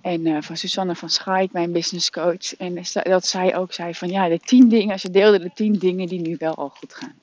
En 0.00 0.26
uh, 0.26 0.42
van 0.42 0.56
Susanne 0.56 0.94
van 0.94 1.10
Schaik, 1.10 1.52
mijn 1.52 1.72
business 1.72 2.10
coach. 2.10 2.56
En 2.56 2.82
dat 3.02 3.26
zij 3.26 3.56
ook 3.56 3.72
zei 3.72 3.94
van 3.94 4.08
ja, 4.08 4.28
de 4.28 4.38
tien 4.38 4.68
dingen, 4.68 5.00
ze 5.00 5.10
deelde 5.10 5.38
de 5.38 5.50
tien 5.54 5.72
dingen 5.72 6.08
die 6.08 6.20
nu 6.20 6.36
wel 6.38 6.54
al 6.54 6.68
goed 6.68 6.94
gaan. 6.94 7.18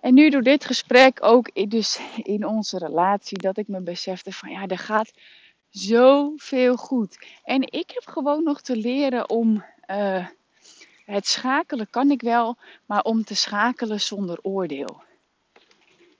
En 0.00 0.14
nu 0.14 0.30
door 0.30 0.42
dit 0.42 0.64
gesprek 0.64 1.18
ook 1.20 1.70
dus 1.70 2.00
in 2.22 2.46
onze 2.46 2.78
relatie, 2.78 3.38
dat 3.38 3.56
ik 3.56 3.68
me 3.68 3.80
besefte 3.80 4.32
van 4.32 4.50
ja, 4.50 4.66
er 4.66 4.78
gaat 4.78 5.12
zoveel 5.70 6.76
goed. 6.76 7.26
En 7.44 7.62
ik 7.62 7.90
heb 7.94 8.06
gewoon 8.06 8.42
nog 8.42 8.60
te 8.60 8.76
leren 8.76 9.30
om 9.30 9.64
uh, 9.90 10.26
het 11.04 11.26
schakelen 11.26 11.90
kan 11.90 12.10
ik 12.10 12.20
wel, 12.20 12.56
maar 12.86 13.02
om 13.02 13.24
te 13.24 13.34
schakelen 13.34 14.00
zonder 14.00 14.38
oordeel. 14.42 15.06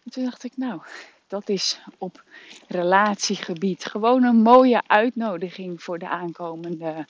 En 0.08 0.14
toen 0.14 0.24
dacht 0.24 0.44
ik, 0.44 0.56
nou, 0.56 0.80
dat 1.26 1.48
is 1.48 1.80
op 1.98 2.22
relatiegebied 2.68 3.84
gewoon 3.84 4.22
een 4.22 4.42
mooie 4.42 4.82
uitnodiging 4.86 5.82
voor 5.82 5.98
de 5.98 6.08
aankomende, 6.08 7.06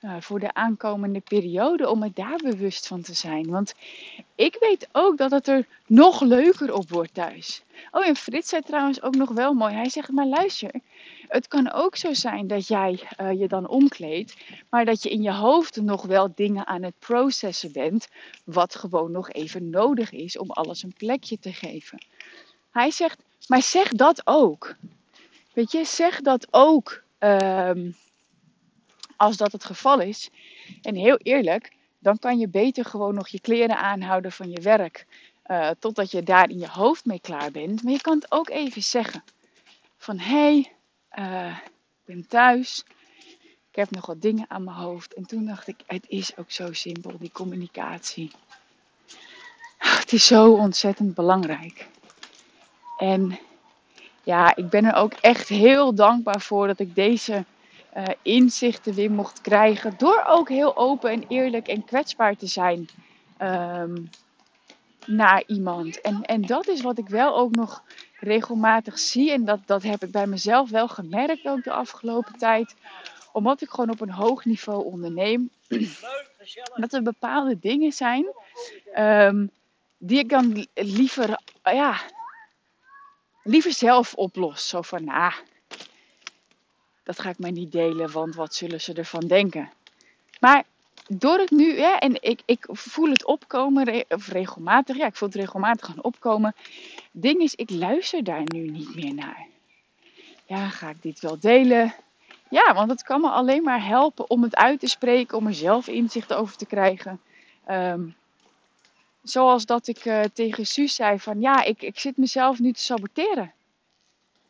uh, 0.00 0.16
voor 0.20 0.40
de 0.40 0.54
aankomende 0.54 1.20
periode 1.20 1.90
om 1.90 2.02
het 2.02 2.16
daar 2.16 2.36
bewust 2.36 2.86
van 2.86 3.02
te 3.02 3.14
zijn. 3.14 3.50
Want 3.50 3.74
ik 4.34 4.56
weet 4.60 4.88
ook 4.92 5.16
dat 5.16 5.30
het 5.30 5.48
er 5.48 5.66
nog 5.86 6.20
leuker 6.20 6.74
op 6.74 6.90
wordt 6.90 7.14
thuis. 7.14 7.62
Oh, 7.90 8.06
en 8.06 8.16
Frits 8.16 8.48
zei 8.48 8.62
trouwens 8.62 9.02
ook 9.02 9.14
nog 9.14 9.30
wel 9.30 9.52
mooi. 9.52 9.74
Hij 9.74 9.88
zegt, 9.88 10.10
maar 10.10 10.26
luister, 10.26 10.70
het 11.28 11.48
kan 11.48 11.72
ook 11.72 11.96
zo 11.96 12.12
zijn 12.14 12.46
dat 12.46 12.66
jij 12.66 13.00
uh, 13.20 13.40
je 13.40 13.48
dan 13.48 13.68
omkleedt, 13.68 14.36
maar 14.70 14.84
dat 14.84 15.02
je 15.02 15.10
in 15.10 15.22
je 15.22 15.32
hoofd 15.32 15.82
nog 15.82 16.02
wel 16.02 16.32
dingen 16.34 16.66
aan 16.66 16.82
het 16.82 16.98
processen 16.98 17.72
bent, 17.72 18.08
wat 18.44 18.74
gewoon 18.74 19.10
nog 19.10 19.30
even 19.30 19.70
nodig 19.70 20.12
is 20.12 20.38
om 20.38 20.50
alles 20.50 20.82
een 20.82 20.94
plekje 20.96 21.38
te 21.38 21.52
geven. 21.52 21.98
Hij 22.74 22.90
zegt, 22.90 23.22
maar 23.46 23.62
zeg 23.62 23.88
dat 23.88 24.26
ook. 24.26 24.74
Weet 25.52 25.72
je, 25.72 25.84
zeg 25.84 26.20
dat 26.20 26.46
ook 26.50 27.02
um, 27.18 27.96
als 29.16 29.36
dat 29.36 29.52
het 29.52 29.64
geval 29.64 30.00
is. 30.00 30.30
En 30.82 30.94
heel 30.94 31.16
eerlijk, 31.16 31.72
dan 31.98 32.18
kan 32.18 32.38
je 32.38 32.48
beter 32.48 32.84
gewoon 32.84 33.14
nog 33.14 33.28
je 33.28 33.40
kleren 33.40 33.78
aanhouden 33.78 34.32
van 34.32 34.50
je 34.50 34.60
werk. 34.60 35.06
Uh, 35.46 35.70
totdat 35.78 36.10
je 36.10 36.22
daar 36.22 36.50
in 36.50 36.58
je 36.58 36.68
hoofd 36.68 37.04
mee 37.04 37.20
klaar 37.20 37.50
bent. 37.50 37.82
Maar 37.82 37.92
je 37.92 38.00
kan 38.00 38.14
het 38.14 38.32
ook 38.32 38.48
even 38.48 38.82
zeggen. 38.82 39.24
Van 39.96 40.18
hé, 40.18 40.34
hey, 40.34 40.72
uh, 41.18 41.58
ik 41.58 42.04
ben 42.04 42.26
thuis. 42.28 42.84
Ik 43.70 43.76
heb 43.76 43.90
nog 43.90 44.06
wat 44.06 44.22
dingen 44.22 44.46
aan 44.48 44.64
mijn 44.64 44.76
hoofd. 44.76 45.14
En 45.14 45.26
toen 45.26 45.46
dacht 45.46 45.68
ik, 45.68 45.76
het 45.86 46.04
is 46.08 46.36
ook 46.36 46.50
zo 46.50 46.72
simpel, 46.72 47.18
die 47.18 47.32
communicatie. 47.32 48.30
Het 49.78 50.12
is 50.12 50.26
zo 50.26 50.52
ontzettend 50.52 51.14
belangrijk. 51.14 51.92
En 52.96 53.38
ja, 54.22 54.56
ik 54.56 54.68
ben 54.68 54.84
er 54.84 54.94
ook 54.94 55.12
echt 55.12 55.48
heel 55.48 55.94
dankbaar 55.94 56.40
voor 56.40 56.66
dat 56.66 56.78
ik 56.78 56.94
deze 56.94 57.44
uh, 57.96 58.04
inzichten 58.22 58.94
weer 58.94 59.10
mocht 59.10 59.40
krijgen. 59.40 59.94
Door 59.96 60.24
ook 60.26 60.48
heel 60.48 60.76
open 60.76 61.10
en 61.10 61.24
eerlijk 61.28 61.68
en 61.68 61.84
kwetsbaar 61.84 62.36
te 62.36 62.46
zijn 62.46 62.88
um, 63.42 64.10
naar 65.06 65.42
iemand. 65.46 66.00
En, 66.00 66.22
en 66.22 66.42
dat 66.42 66.68
is 66.68 66.80
wat 66.80 66.98
ik 66.98 67.08
wel 67.08 67.36
ook 67.36 67.54
nog 67.54 67.82
regelmatig 68.20 68.98
zie. 68.98 69.32
En 69.32 69.44
dat, 69.44 69.60
dat 69.66 69.82
heb 69.82 70.02
ik 70.02 70.10
bij 70.10 70.26
mezelf 70.26 70.70
wel 70.70 70.88
gemerkt 70.88 71.46
ook 71.46 71.64
de 71.64 71.72
afgelopen 71.72 72.38
tijd. 72.38 72.74
Omdat 73.32 73.62
ik 73.62 73.70
gewoon 73.70 73.90
op 73.90 74.00
een 74.00 74.10
hoog 74.10 74.44
niveau 74.44 74.84
onderneem. 74.84 75.50
dat 76.74 76.92
er 76.92 77.02
bepaalde 77.02 77.58
dingen 77.58 77.92
zijn 77.92 78.26
um, 78.98 79.50
die 79.98 80.18
ik 80.18 80.28
dan 80.28 80.66
liever, 80.74 81.40
ja, 81.62 82.00
liever 83.44 83.72
zelf 83.72 84.14
oplos. 84.14 84.68
Zo 84.68 84.82
van, 84.82 85.04
nou, 85.04 85.32
dat 87.02 87.20
ga 87.20 87.28
ik 87.28 87.38
maar 87.38 87.52
niet 87.52 87.72
delen, 87.72 88.12
want 88.12 88.34
wat 88.34 88.54
zullen 88.54 88.80
ze 88.80 88.92
ervan 88.92 89.26
denken? 89.26 89.70
Maar 90.40 90.64
door 91.08 91.38
het 91.38 91.50
nu, 91.50 91.76
ja, 91.76 91.98
en 91.98 92.22
ik, 92.22 92.40
ik 92.44 92.66
voel 92.70 93.10
het 93.10 93.24
opkomen, 93.24 94.04
of 94.08 94.28
regelmatig, 94.28 94.96
ja, 94.96 95.06
ik 95.06 95.16
voel 95.16 95.28
het 95.28 95.36
regelmatig 95.36 95.86
gaan 95.86 96.02
opkomen. 96.02 96.54
Ding 97.10 97.40
is, 97.40 97.54
ik 97.54 97.70
luister 97.70 98.24
daar 98.24 98.42
nu 98.44 98.68
niet 98.68 98.94
meer 98.94 99.14
naar. 99.14 99.46
Ja, 100.46 100.68
ga 100.68 100.90
ik 100.90 101.02
dit 101.02 101.20
wel 101.20 101.38
delen? 101.38 101.94
Ja, 102.50 102.74
want 102.74 102.90
het 102.90 103.02
kan 103.02 103.20
me 103.20 103.28
alleen 103.28 103.62
maar 103.62 103.86
helpen 103.86 104.30
om 104.30 104.42
het 104.42 104.56
uit 104.56 104.80
te 104.80 104.88
spreken, 104.88 105.38
om 105.38 105.46
er 105.46 105.54
zelf 105.54 105.88
inzicht 105.88 106.32
over 106.32 106.56
te 106.56 106.66
krijgen. 106.66 107.20
Um, 107.70 108.14
zoals 109.24 109.66
dat 109.66 109.86
ik 109.86 110.04
uh, 110.04 110.22
tegen 110.32 110.66
Suus 110.66 110.94
zei 110.94 111.20
van, 111.20 111.40
ja, 111.40 111.62
ik, 111.62 111.82
ik 111.82 111.98
zit 111.98 112.16
mezelf 112.16 112.58
nu 112.58 112.72
te 112.72 112.80
saboteren. 112.80 113.52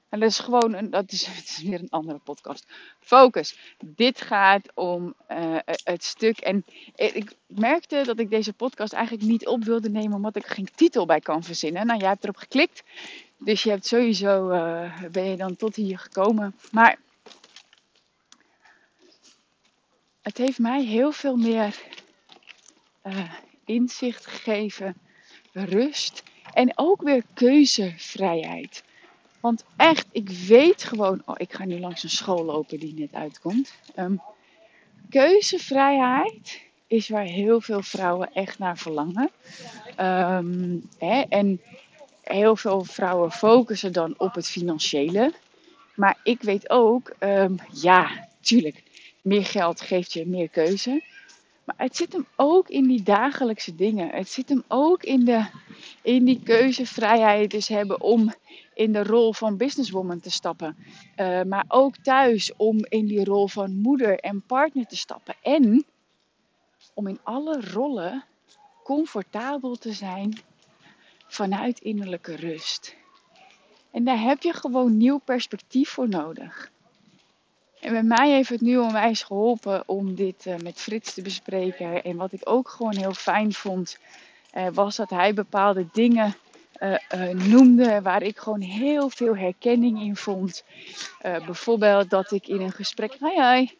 En 0.08 0.20
dat 0.20 0.28
is 0.30 0.38
gewoon, 0.38 0.74
een, 0.74 0.90
dat 0.90 1.12
is, 1.12 1.26
het 1.36 1.48
is 1.48 1.62
weer 1.62 1.80
een 1.80 1.90
andere 1.90 2.18
podcast. 2.18 2.66
Focus. 3.00 3.58
Dit 3.84 4.20
gaat 4.20 4.68
om 4.74 5.14
uh, 5.30 5.56
het 5.64 6.04
stuk. 6.04 6.38
En 6.38 6.64
ik 6.94 7.32
merkte 7.46 8.02
dat 8.04 8.18
ik 8.18 8.30
deze 8.30 8.52
podcast 8.52 8.92
eigenlijk 8.92 9.26
niet 9.26 9.46
op 9.46 9.64
wilde 9.64 9.90
nemen, 9.90 10.16
omdat 10.16 10.36
ik 10.36 10.46
geen 10.46 10.68
titel 10.74 11.06
bij 11.06 11.20
kan 11.20 11.42
verzinnen. 11.42 11.86
Nou, 11.86 11.98
jij 12.00 12.08
hebt 12.08 12.22
erop 12.22 12.36
geklikt. 12.36 12.82
Dus 13.38 13.62
je 13.62 13.70
hebt 13.70 13.86
sowieso, 13.86 14.48
ben 15.10 15.24
je 15.24 15.36
dan 15.36 15.56
tot 15.56 15.76
hier 15.76 15.98
gekomen. 15.98 16.54
Maar 16.70 16.98
het 20.22 20.38
heeft 20.38 20.58
mij 20.58 20.84
heel 20.84 21.12
veel 21.12 21.36
meer 21.36 21.82
inzicht 23.64 24.26
gegeven, 24.26 24.96
rust 25.52 26.22
en 26.52 26.72
ook 26.74 27.02
weer 27.02 27.22
keuzevrijheid. 27.34 28.84
Want 29.40 29.64
echt, 29.76 30.06
ik 30.12 30.28
weet 30.28 30.84
gewoon. 30.84 31.22
Oh, 31.24 31.34
ik 31.38 31.52
ga 31.52 31.64
nu 31.64 31.80
langs 31.80 32.02
een 32.02 32.10
school 32.10 32.44
lopen 32.44 32.78
die 32.80 32.94
net 32.94 33.14
uitkomt. 33.14 33.74
Um, 33.96 34.20
keuzevrijheid 35.10 36.60
is 36.86 37.08
waar 37.08 37.24
heel 37.24 37.60
veel 37.60 37.82
vrouwen 37.82 38.32
echt 38.32 38.58
naar 38.58 38.78
verlangen. 38.78 39.30
Um, 40.00 40.88
hè, 40.98 41.20
en 41.20 41.60
heel 42.22 42.56
veel 42.56 42.84
vrouwen 42.84 43.30
focussen 43.32 43.92
dan 43.92 44.14
op 44.16 44.34
het 44.34 44.48
financiële. 44.48 45.32
Maar 45.94 46.18
ik 46.22 46.42
weet 46.42 46.70
ook, 46.70 47.14
um, 47.20 47.56
ja, 47.72 48.28
tuurlijk, 48.40 48.82
meer 49.22 49.44
geld 49.44 49.80
geeft 49.80 50.12
je 50.12 50.26
meer 50.26 50.48
keuze. 50.48 51.02
Maar 51.64 51.76
het 51.78 51.96
zit 51.96 52.12
hem 52.12 52.26
ook 52.36 52.68
in 52.68 52.86
die 52.86 53.02
dagelijkse 53.02 53.74
dingen. 53.74 54.08
Het 54.08 54.28
zit 54.28 54.48
hem 54.48 54.64
ook 54.68 55.02
in, 55.02 55.24
de, 55.24 55.46
in 56.02 56.24
die 56.24 56.42
keuzevrijheid 56.42 57.50
dus 57.50 57.68
hebben 57.68 58.00
om 58.00 58.34
in 58.74 58.92
de 58.92 59.02
rol 59.02 59.32
van 59.32 59.56
businesswoman 59.56 60.20
te 60.20 60.30
stappen. 60.30 60.76
Uh, 61.16 61.42
maar 61.42 61.64
ook 61.68 61.96
thuis 61.96 62.52
om 62.56 62.84
in 62.88 63.06
die 63.06 63.24
rol 63.24 63.48
van 63.48 63.76
moeder 63.76 64.18
en 64.18 64.42
partner 64.46 64.86
te 64.86 64.96
stappen. 64.96 65.34
En 65.42 65.84
om 66.94 67.06
in 67.06 67.18
alle 67.22 67.60
rollen 67.60 68.24
comfortabel 68.82 69.76
te 69.76 69.92
zijn 69.92 70.38
vanuit 71.26 71.80
innerlijke 71.80 72.36
rust. 72.36 72.96
En 73.90 74.04
daar 74.04 74.20
heb 74.20 74.42
je 74.42 74.52
gewoon 74.52 74.96
nieuw 74.96 75.18
perspectief 75.18 75.90
voor 75.90 76.08
nodig. 76.08 76.72
En 77.84 77.92
bij 77.92 78.02
mij 78.02 78.30
heeft 78.30 78.48
het 78.48 78.60
nu 78.60 78.78
onwijs 78.78 79.22
geholpen 79.22 79.82
om 79.86 80.14
dit 80.14 80.46
uh, 80.46 80.56
met 80.56 80.80
Frits 80.80 81.14
te 81.14 81.22
bespreken. 81.22 82.04
En 82.04 82.16
wat 82.16 82.32
ik 82.32 82.40
ook 82.44 82.68
gewoon 82.68 82.96
heel 82.96 83.14
fijn 83.14 83.52
vond, 83.52 83.98
uh, 84.54 84.66
was 84.72 84.96
dat 84.96 85.10
hij 85.10 85.34
bepaalde 85.34 85.86
dingen 85.92 86.34
uh, 86.80 87.28
noemde 87.28 88.02
waar 88.02 88.22
ik 88.22 88.38
gewoon 88.38 88.60
heel 88.60 89.08
veel 89.08 89.36
herkenning 89.36 90.00
in 90.00 90.16
vond. 90.16 90.64
bijvoorbeeld 91.22 92.10
dat 92.10 92.32
ik 92.32 92.48
in 92.48 92.60
een 92.60 92.72
gesprek, 92.72 93.16
hi 93.20 93.42
hi, 93.42 93.70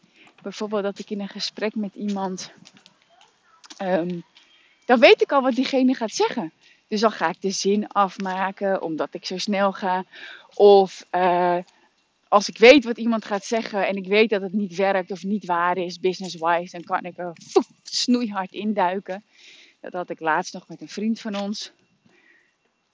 bijvoorbeeld 0.41 0.83
dat 0.83 0.99
ik 0.99 1.09
in 1.09 1.19
een 1.19 1.27
gesprek 1.27 1.75
met 1.75 1.95
iemand, 1.95 2.51
um, 3.83 4.23
dan 4.85 4.99
weet 4.99 5.21
ik 5.21 5.31
al 5.31 5.41
wat 5.41 5.55
diegene 5.55 5.93
gaat 5.93 6.11
zeggen. 6.11 6.51
Dus 6.87 6.99
dan 6.99 7.11
ga 7.11 7.29
ik 7.29 7.41
de 7.41 7.51
zin 7.51 7.87
afmaken 7.87 8.81
omdat 8.81 9.13
ik 9.13 9.25
zo 9.25 9.37
snel 9.37 9.71
ga. 9.71 10.03
Of 10.53 11.05
als 12.35 12.49
ik 12.49 12.57
weet 12.57 12.83
wat 12.83 12.97
iemand 12.97 13.25
gaat 13.25 13.45
zeggen 13.45 13.87
en 13.87 13.95
ik 13.95 14.07
weet 14.07 14.29
dat 14.29 14.41
het 14.41 14.53
niet 14.53 14.75
werkt 14.75 15.11
of 15.11 15.23
niet 15.23 15.45
waar 15.45 15.77
is, 15.77 15.99
business-wise, 15.99 16.71
dan 16.71 16.83
kan 16.83 17.03
ik 17.03 17.17
er 17.17 17.33
snoeihard 17.83 18.51
induiken. 18.51 19.23
Dat 19.81 19.93
had 19.93 20.09
ik 20.09 20.19
laatst 20.19 20.53
nog 20.53 20.67
met 20.67 20.81
een 20.81 20.89
vriend 20.89 21.19
van 21.19 21.35
ons. 21.35 21.71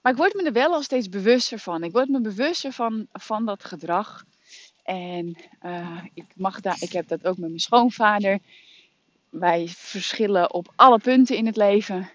Maar 0.00 0.12
ik 0.12 0.18
word 0.18 0.34
me 0.34 0.42
er 0.42 0.52
wel 0.52 0.72
al 0.72 0.82
steeds 0.82 1.08
bewuster 1.08 1.58
van. 1.58 1.82
Ik 1.82 1.92
word 1.92 2.08
me 2.08 2.20
bewuster 2.20 2.72
van, 2.72 3.06
van 3.12 3.46
dat 3.46 3.64
gedrag. 3.64 4.24
En 4.82 5.36
uh, 5.62 6.04
ik, 6.14 6.24
mag 6.34 6.60
daar, 6.60 6.76
ik 6.80 6.92
heb 6.92 7.08
dat 7.08 7.26
ook 7.26 7.36
met 7.36 7.48
mijn 7.48 7.60
schoonvader. 7.60 8.38
Wij 9.28 9.68
verschillen 9.68 10.52
op 10.52 10.72
alle 10.76 10.98
punten 10.98 11.36
in 11.36 11.46
het 11.46 11.56
leven. 11.56 12.10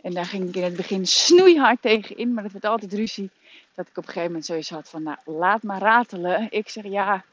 En 0.00 0.12
daar 0.12 0.26
ging 0.26 0.48
ik 0.48 0.56
in 0.56 0.62
het 0.62 0.76
begin 0.76 1.06
snoeihard 1.06 1.82
tegen 1.82 2.16
in, 2.16 2.34
maar 2.34 2.44
het 2.44 2.52
werd 2.52 2.64
altijd 2.64 2.92
ruzie. 2.92 3.30
Dat 3.76 3.88
ik 3.88 3.96
op 3.96 4.06
een 4.06 4.12
gegeven 4.12 4.26
moment 4.26 4.46
zoiets 4.46 4.70
had 4.70 4.88
van, 4.88 5.02
nou, 5.02 5.18
laat 5.24 5.62
maar 5.62 5.80
ratelen. 5.80 6.46
Ik 6.50 6.68
zeg 6.68 6.84
ja, 6.84 7.24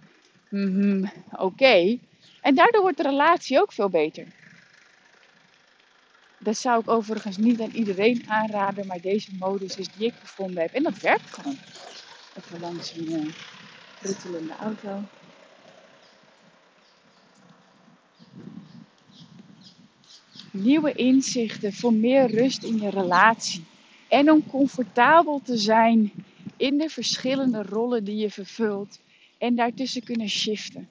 mm 0.50 1.12
oké. 1.32 2.00
En 2.42 2.56
daardoor 2.56 2.82
wordt 2.82 2.98
de 2.98 3.04
relatie 3.04 3.62
ook 3.62 3.72
veel 3.72 3.90
beter. 3.90 4.26
Dat 6.38 6.58
zou 6.58 6.80
ik 6.80 6.90
overigens 6.90 7.38
niet 7.38 7.62
aan 7.62 7.70
iedereen 7.70 8.24
aanraden, 8.28 8.88
maar 8.88 9.02
deze 9.02 9.32
modus 9.40 9.78
is 9.78 9.88
die 9.88 10.08
ik 10.08 10.14
gevonden 10.14 10.62
heb. 10.62 10.74
En 10.74 10.84
dat 10.84 10.98
werkt 10.98 11.34
gewoon. 11.34 11.58
Even 12.38 12.60
langs 12.60 12.98
een 12.98 13.12
uh, 13.12 13.34
ruttelende 14.02 14.54
auto. 14.56 15.02
Nieuwe 20.52 20.94
inzichten 20.94 21.74
voor 21.74 21.94
meer 21.94 22.26
rust 22.26 22.64
in 22.64 22.82
je 22.82 22.90
relatie. 22.90 23.66
En 24.10 24.32
om 24.32 24.48
comfortabel 24.48 25.42
te 25.44 25.58
zijn 25.58 26.12
in 26.58 26.78
de 26.78 26.90
verschillende 26.90 27.64
rollen 27.64 28.04
die 28.04 28.18
je 28.18 28.30
vervult. 28.30 29.00
En 29.38 29.56
daartussen 29.56 30.04
kunnen 30.04 30.30
shiften. 30.30 30.90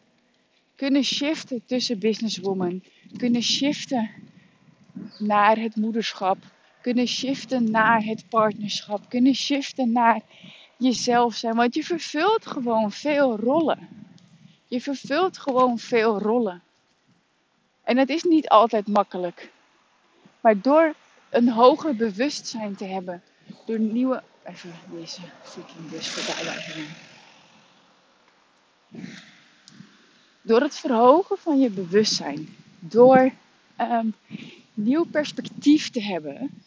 Kunnen 0.77 1.05
shiften 1.05 1.63
tussen 1.67 1.99
businesswoman. 1.99 2.83
Kunnen 3.17 3.43
shiften 3.43 4.11
naar 5.19 5.57
het 5.57 5.77
moederschap. 5.77 6.39
Kunnen 6.81 7.07
shiften 7.07 7.71
naar 7.71 8.03
het 8.03 8.29
partnerschap. 8.29 9.09
Kunnen 9.09 9.35
shiften 9.35 9.93
naar 9.93 10.21
jezelf 10.77 11.35
zijn. 11.35 11.55
Want 11.55 11.75
je 11.75 11.85
vervult 11.85 12.47
gewoon 12.47 12.93
veel 12.93 13.37
rollen. 13.37 13.89
Je 14.67 14.81
vervult 14.81 15.39
gewoon 15.39 15.79
veel 15.79 16.19
rollen. 16.19 16.63
En 17.85 17.97
het 17.97 18.09
is 18.09 18.23
niet 18.23 18.49
altijd 18.49 18.87
makkelijk. 18.87 19.51
Maar 20.41 20.61
door 20.61 20.95
een 21.31 21.49
hoger 21.49 21.97
bewustzijn 21.97 22.77
te 22.77 22.85
hebben. 22.85 23.23
Door 23.67 23.79
nieuwe. 23.79 24.23
Even 24.45 24.75
deze 24.91 25.21
freaking 25.43 25.91
bus 25.91 26.09
voorbij 26.09 26.45
laten 26.45 26.87
Door 30.43 30.61
het 30.61 30.79
verhogen 30.79 31.39
van 31.39 31.61
je 31.61 31.71
bewustzijn. 31.71 32.57
Door 32.79 33.31
um, 33.81 34.15
nieuw 34.75 35.05
perspectief 35.05 35.91
te 35.91 36.03
hebben. 36.03 36.63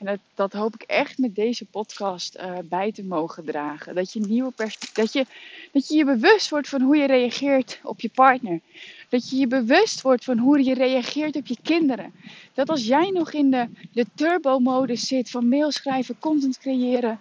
En 0.00 0.06
dat, 0.06 0.18
dat 0.34 0.52
hoop 0.52 0.74
ik 0.74 0.82
echt 0.82 1.18
met 1.18 1.34
deze 1.34 1.64
podcast 1.64 2.36
uh, 2.36 2.58
bij 2.64 2.92
te 2.92 3.04
mogen 3.04 3.44
dragen. 3.44 3.94
Dat 3.94 4.12
je, 4.12 4.20
nieuwe 4.20 4.52
dat, 4.92 5.12
je, 5.12 5.26
dat 5.72 5.88
je 5.88 5.96
je 5.96 6.04
bewust 6.04 6.50
wordt 6.50 6.68
van 6.68 6.80
hoe 6.80 6.96
je 6.96 7.06
reageert 7.06 7.80
op 7.82 8.00
je 8.00 8.08
partner. 8.08 8.60
Dat 9.08 9.30
je 9.30 9.36
je 9.36 9.46
bewust 9.46 10.02
wordt 10.02 10.24
van 10.24 10.38
hoe 10.38 10.64
je 10.64 10.74
reageert 10.74 11.36
op 11.36 11.46
je 11.46 11.56
kinderen. 11.62 12.12
Dat 12.54 12.68
als 12.68 12.86
jij 12.86 13.10
nog 13.10 13.32
in 13.32 13.50
de, 13.50 13.68
de 13.92 14.06
turbo-modus 14.14 15.06
zit 15.06 15.30
van 15.30 15.48
mail 15.48 15.70
schrijven, 15.70 16.18
content 16.18 16.58
creëren, 16.58 17.20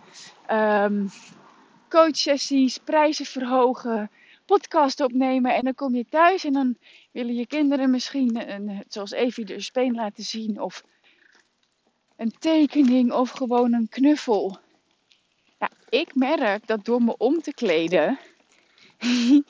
um, 0.51 1.09
coachsessies, 1.89 2.77
prijzen 2.77 3.25
verhogen, 3.25 4.09
podcast 4.45 5.01
opnemen. 5.01 5.55
En 5.55 5.63
dan 5.63 5.75
kom 5.75 5.95
je 5.95 6.05
thuis 6.09 6.43
en 6.43 6.53
dan 6.53 6.75
willen 7.11 7.35
je 7.35 7.47
kinderen 7.47 7.89
misschien, 7.89 8.51
een, 8.51 8.83
zoals 8.87 9.11
Evie 9.11 9.45
de 9.45 9.61
speen 9.61 9.95
laten 9.95 10.23
zien. 10.23 10.61
Of 10.61 10.83
een 12.19 12.34
tekening 12.39 13.12
of 13.12 13.29
gewoon 13.29 13.73
een 13.73 13.89
knuffel. 13.89 14.58
Ik 15.89 16.15
merk 16.15 16.67
dat 16.67 16.86
door 16.86 17.03
me 17.03 17.17
om 17.17 17.41
te 17.41 17.53
kleden, 17.53 18.19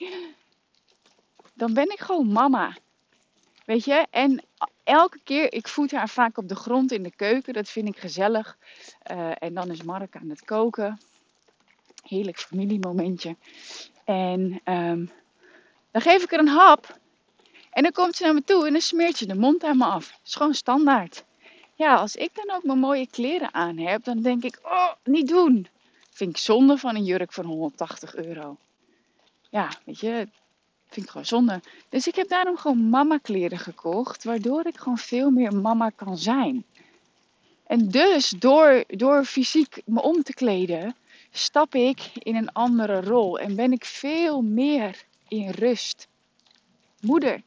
dan 1.62 1.74
ben 1.74 1.92
ik 1.92 2.00
gewoon 2.00 2.32
mama. 2.32 2.78
Weet 3.66 3.86
je? 3.86 4.08
En 4.10 4.44
elke 4.84 5.20
keer, 5.24 5.54
ik 5.54 5.68
voed 5.68 5.92
haar 5.92 6.10
vaak 6.10 6.38
op 6.38 6.48
de 6.48 6.56
grond 6.56 6.92
in 6.92 7.04
de 7.04 7.16
keuken. 7.16 7.54
Dat 7.54 7.70
vind 7.70 7.88
ik 7.88 7.98
gezellig. 7.98 8.58
Uh, 9.12 9.32
en 9.40 9.54
dan 9.54 9.72
is 9.72 9.84
Mark 9.84 10.16
aan 10.16 10.30
het 10.30 10.46
koken. 10.46 11.00
Heerlijk 12.04 12.40
familiemomentje. 12.40 13.36
En 14.06 14.62
um, 14.66 15.12
dan 15.92 16.02
geef 16.02 16.24
ik 16.24 16.32
er 16.32 16.40
een 16.40 16.48
hap. 16.48 17.00
En 17.70 17.84
dan 17.84 17.92
komt 17.92 18.16
ze 18.16 18.24
naar 18.24 18.34
me 18.34 18.44
toe 18.44 18.66
en 18.66 18.72
dan 18.72 18.82
smeert 18.82 19.18
ze 19.18 19.26
de 19.26 19.36
mond 19.36 19.64
aan 19.64 19.78
me 19.78 19.86
af. 19.86 20.10
Dat 20.10 20.20
is 20.24 20.36
gewoon 20.36 20.54
standaard. 20.54 21.28
Ja, 21.80 21.96
als 21.96 22.16
ik 22.16 22.30
dan 22.34 22.56
ook 22.56 22.64
mijn 22.64 22.80
mooie 22.80 23.08
kleren 23.08 23.54
aan 23.54 23.78
heb, 23.78 24.04
dan 24.04 24.22
denk 24.22 24.44
ik, 24.44 24.60
oh, 24.64 24.92
niet 25.04 25.28
doen. 25.28 25.68
Vind 26.10 26.30
ik 26.30 26.38
zonde 26.38 26.78
van 26.78 26.96
een 26.96 27.04
jurk 27.04 27.34
van 27.34 27.46
180 27.46 28.16
euro. 28.16 28.58
Ja, 29.50 29.70
weet 29.84 30.00
je, 30.00 30.28
vind 30.88 31.06
ik 31.06 31.12
gewoon 31.12 31.26
zonde. 31.26 31.62
Dus 31.90 32.08
ik 32.08 32.16
heb 32.16 32.30
daarom 32.30 32.58
gewoon 32.58 32.90
mama 32.90 33.18
kleren 33.18 33.58
gekocht, 33.58 34.24
waardoor 34.24 34.66
ik 34.66 34.78
gewoon 34.78 34.98
veel 34.98 35.30
meer 35.30 35.56
mama 35.56 35.90
kan 35.90 36.18
zijn. 36.18 36.66
En 37.68 37.90
dus 37.90 38.30
door, 38.30 38.84
door 38.88 39.26
fysiek 39.26 39.82
me 39.86 40.02
om 40.02 40.24
te 40.24 40.34
kleden, 40.34 40.96
stap 41.32 41.76
ik 41.76 42.12
in 42.14 42.36
een 42.36 42.52
andere 42.52 43.02
rol 43.02 43.40
en 43.40 43.56
ben 43.56 43.72
ik 43.72 43.86
veel 43.86 44.42
meer 44.42 45.04
in 45.28 45.50
rust. 45.50 46.08
Moeder. 47.02 47.42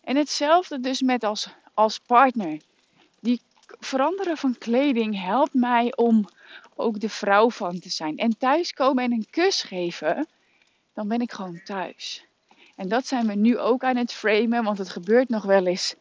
En 0.00 0.16
hetzelfde 0.16 0.80
dus 0.80 1.00
met 1.00 1.24
als, 1.24 1.48
als 1.74 1.98
partner. 1.98 2.60
Veranderen 3.84 4.36
van 4.36 4.58
kleding 4.58 5.20
helpt 5.20 5.54
mij 5.54 5.96
om 5.96 6.28
ook 6.74 7.00
de 7.00 7.08
vrouw 7.08 7.50
van 7.50 7.78
te 7.78 7.90
zijn. 7.90 8.16
En 8.16 8.38
thuiskomen 8.38 9.04
en 9.04 9.12
een 9.12 9.26
kus 9.30 9.62
geven, 9.62 10.26
dan 10.94 11.08
ben 11.08 11.20
ik 11.20 11.32
gewoon 11.32 11.60
thuis. 11.64 12.24
En 12.76 12.88
dat 12.88 13.06
zijn 13.06 13.26
we 13.26 13.34
nu 13.34 13.58
ook 13.58 13.84
aan 13.84 13.96
het 13.96 14.12
framen, 14.12 14.64
want 14.64 14.78
het 14.78 14.88
gebeurt 14.88 15.28
nog 15.28 15.44
wel 15.44 15.66
eens 15.66 15.94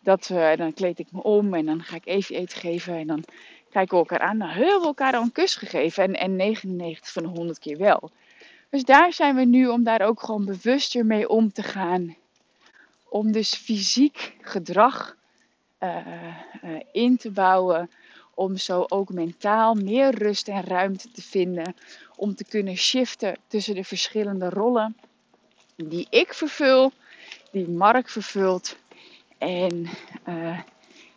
dat 0.00 0.26
we, 0.26 0.54
dan 0.56 0.74
kleed 0.74 0.98
ik 0.98 1.12
me 1.12 1.22
om 1.22 1.54
en 1.54 1.66
dan 1.66 1.82
ga 1.82 1.96
ik 1.96 2.06
even 2.06 2.36
eten 2.36 2.58
geven 2.58 2.94
en 2.94 3.06
dan 3.06 3.24
kijken 3.70 3.98
we 3.98 4.04
elkaar 4.08 4.28
aan. 4.28 4.38
Dan 4.38 4.48
hebben 4.48 4.80
we 4.80 4.86
elkaar 4.86 5.14
al 5.14 5.22
een 5.22 5.32
kus 5.32 5.54
gegeven 5.54 6.04
en, 6.04 6.14
en 6.14 6.36
99 6.36 7.12
van 7.12 7.22
de 7.22 7.28
100 7.28 7.58
keer 7.58 7.78
wel. 7.78 8.10
Dus 8.70 8.84
daar 8.84 9.12
zijn 9.12 9.34
we 9.34 9.44
nu 9.44 9.68
om 9.68 9.84
daar 9.84 10.00
ook 10.00 10.20
gewoon 10.20 10.44
bewuster 10.44 11.06
mee 11.06 11.28
om 11.28 11.52
te 11.52 11.62
gaan 11.62 12.16
om 13.08 13.32
dus 13.32 13.54
fysiek 13.54 14.36
gedrag 14.40 15.16
in 16.92 17.16
te 17.16 17.30
bouwen. 17.30 17.90
Om 18.34 18.56
zo 18.56 18.84
ook 18.88 19.12
mentaal 19.12 19.74
meer 19.74 20.14
rust 20.14 20.48
en 20.48 20.64
ruimte 20.64 21.10
te 21.10 21.22
vinden. 21.22 21.74
Om 22.16 22.34
te 22.34 22.44
kunnen 22.44 22.76
shiften 22.76 23.36
tussen 23.46 23.74
de 23.74 23.84
verschillende 23.84 24.48
rollen 24.48 24.96
die 25.76 26.06
ik 26.10 26.34
vervul, 26.34 26.92
die 27.50 27.68
Mark 27.68 28.08
vervult. 28.08 28.76
En 29.38 29.88
uh, 30.28 30.60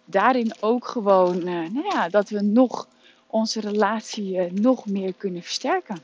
daarin 0.05 0.53
ook 0.59 0.87
gewoon, 0.87 1.43
nou 1.43 1.85
ja, 1.89 2.09
dat 2.09 2.29
we 2.29 2.41
nog 2.41 2.87
onze 3.27 3.59
relatie 3.59 4.51
nog 4.51 4.85
meer 4.85 5.13
kunnen 5.13 5.41
versterken. 5.41 6.03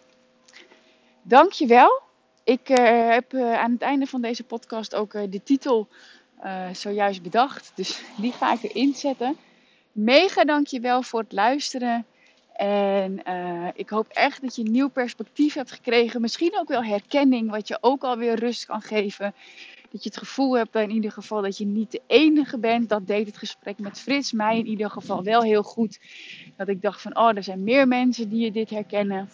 Dankjewel. 1.21 2.02
Ik 2.43 2.69
uh, 2.69 3.10
heb 3.10 3.34
uh, 3.34 3.60
aan 3.60 3.71
het 3.71 3.82
einde 3.82 4.06
van 4.06 4.21
deze 4.21 4.43
podcast 4.43 4.95
ook 4.95 5.13
uh, 5.13 5.21
de 5.30 5.43
titel 5.43 5.88
zojuist 6.71 7.21
bedacht. 7.21 7.71
Dus 7.75 8.01
die 8.21 8.32
ga 8.32 8.53
ik 8.53 8.63
erin 8.63 8.93
zetten. 8.93 9.38
Mega 9.91 10.43
dankjewel 10.43 11.01
voor 11.01 11.19
het 11.19 11.32
luisteren. 11.32 12.06
En 12.53 13.23
ik 13.75 13.89
hoop 13.89 14.08
echt 14.08 14.41
dat 14.41 14.56
je 14.56 14.63
een 14.65 14.71
nieuw 14.71 14.89
perspectief 14.89 15.53
hebt 15.53 15.71
gekregen. 15.71 16.21
Misschien 16.21 16.60
ook 16.60 16.67
wel 16.67 16.84
herkenning, 16.84 17.49
wat 17.49 17.67
je 17.67 17.77
ook 17.82 18.03
alweer 18.03 18.39
rust 18.39 18.65
kan 18.65 18.82
geven. 18.82 19.34
Dat 19.93 20.03
je 20.03 20.10
het 20.10 20.17
gevoel 20.17 20.58
hebt 20.58 20.75
in 20.75 20.89
ieder 20.89 21.12
geval 21.12 21.41
dat 21.41 21.58
je 21.58 21.65
niet 21.65 21.91
de 21.91 22.01
enige 22.08 22.58
bent. 22.58 22.89
Dat 22.89 23.08
deed 23.08 23.27
het 23.27 23.38
gesprek 23.38 23.79
met 23.79 23.99
Frits 23.99 24.32
mij 24.32 24.58
in 24.58 24.67
ieder 24.67 24.89
geval 24.89 25.23
wel 25.23 25.41
heel 25.41 25.63
goed. 25.63 25.99
Dat 26.58 26.67
ik 26.67 26.82
dacht 26.82 27.01
van, 27.01 27.17
oh, 27.17 27.36
er 27.36 27.43
zijn 27.43 27.63
meer 27.63 27.88
mensen 27.88 28.29
die 28.29 28.39
je 28.39 28.51
dit 28.51 28.69
herkennen. 28.69 29.29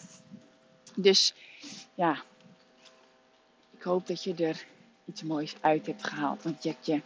Dus 0.96 1.34
ja, 1.94 2.22
ik 3.76 3.82
hoop 3.82 4.06
dat 4.06 4.24
je 4.24 4.34
er 4.34 4.64
iets 5.10 5.22
moois 5.22 5.54
uit 5.60 5.86
hebt 5.86 6.04
gehaald. 6.04 6.42
Want 6.42 6.62
je 6.62 6.68
hebt 6.68 6.86
je 6.86 7.00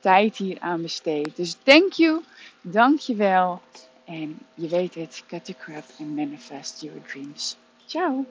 tijd 0.00 0.36
hier 0.36 0.60
aan 0.60 0.82
besteed. 0.82 1.36
Dus 1.36 1.56
thank 1.62 1.92
you, 1.92 2.22
dank 2.60 2.98
je 2.98 3.14
wel. 3.14 3.60
En 4.04 4.38
je 4.54 4.68
weet 4.68 4.94
het, 4.94 5.24
cut 5.26 5.44
the 5.44 5.54
crap 5.54 5.84
and 5.98 6.16
manifest 6.16 6.80
your 6.80 7.02
dreams. 7.06 7.56
Ciao! 7.86 8.26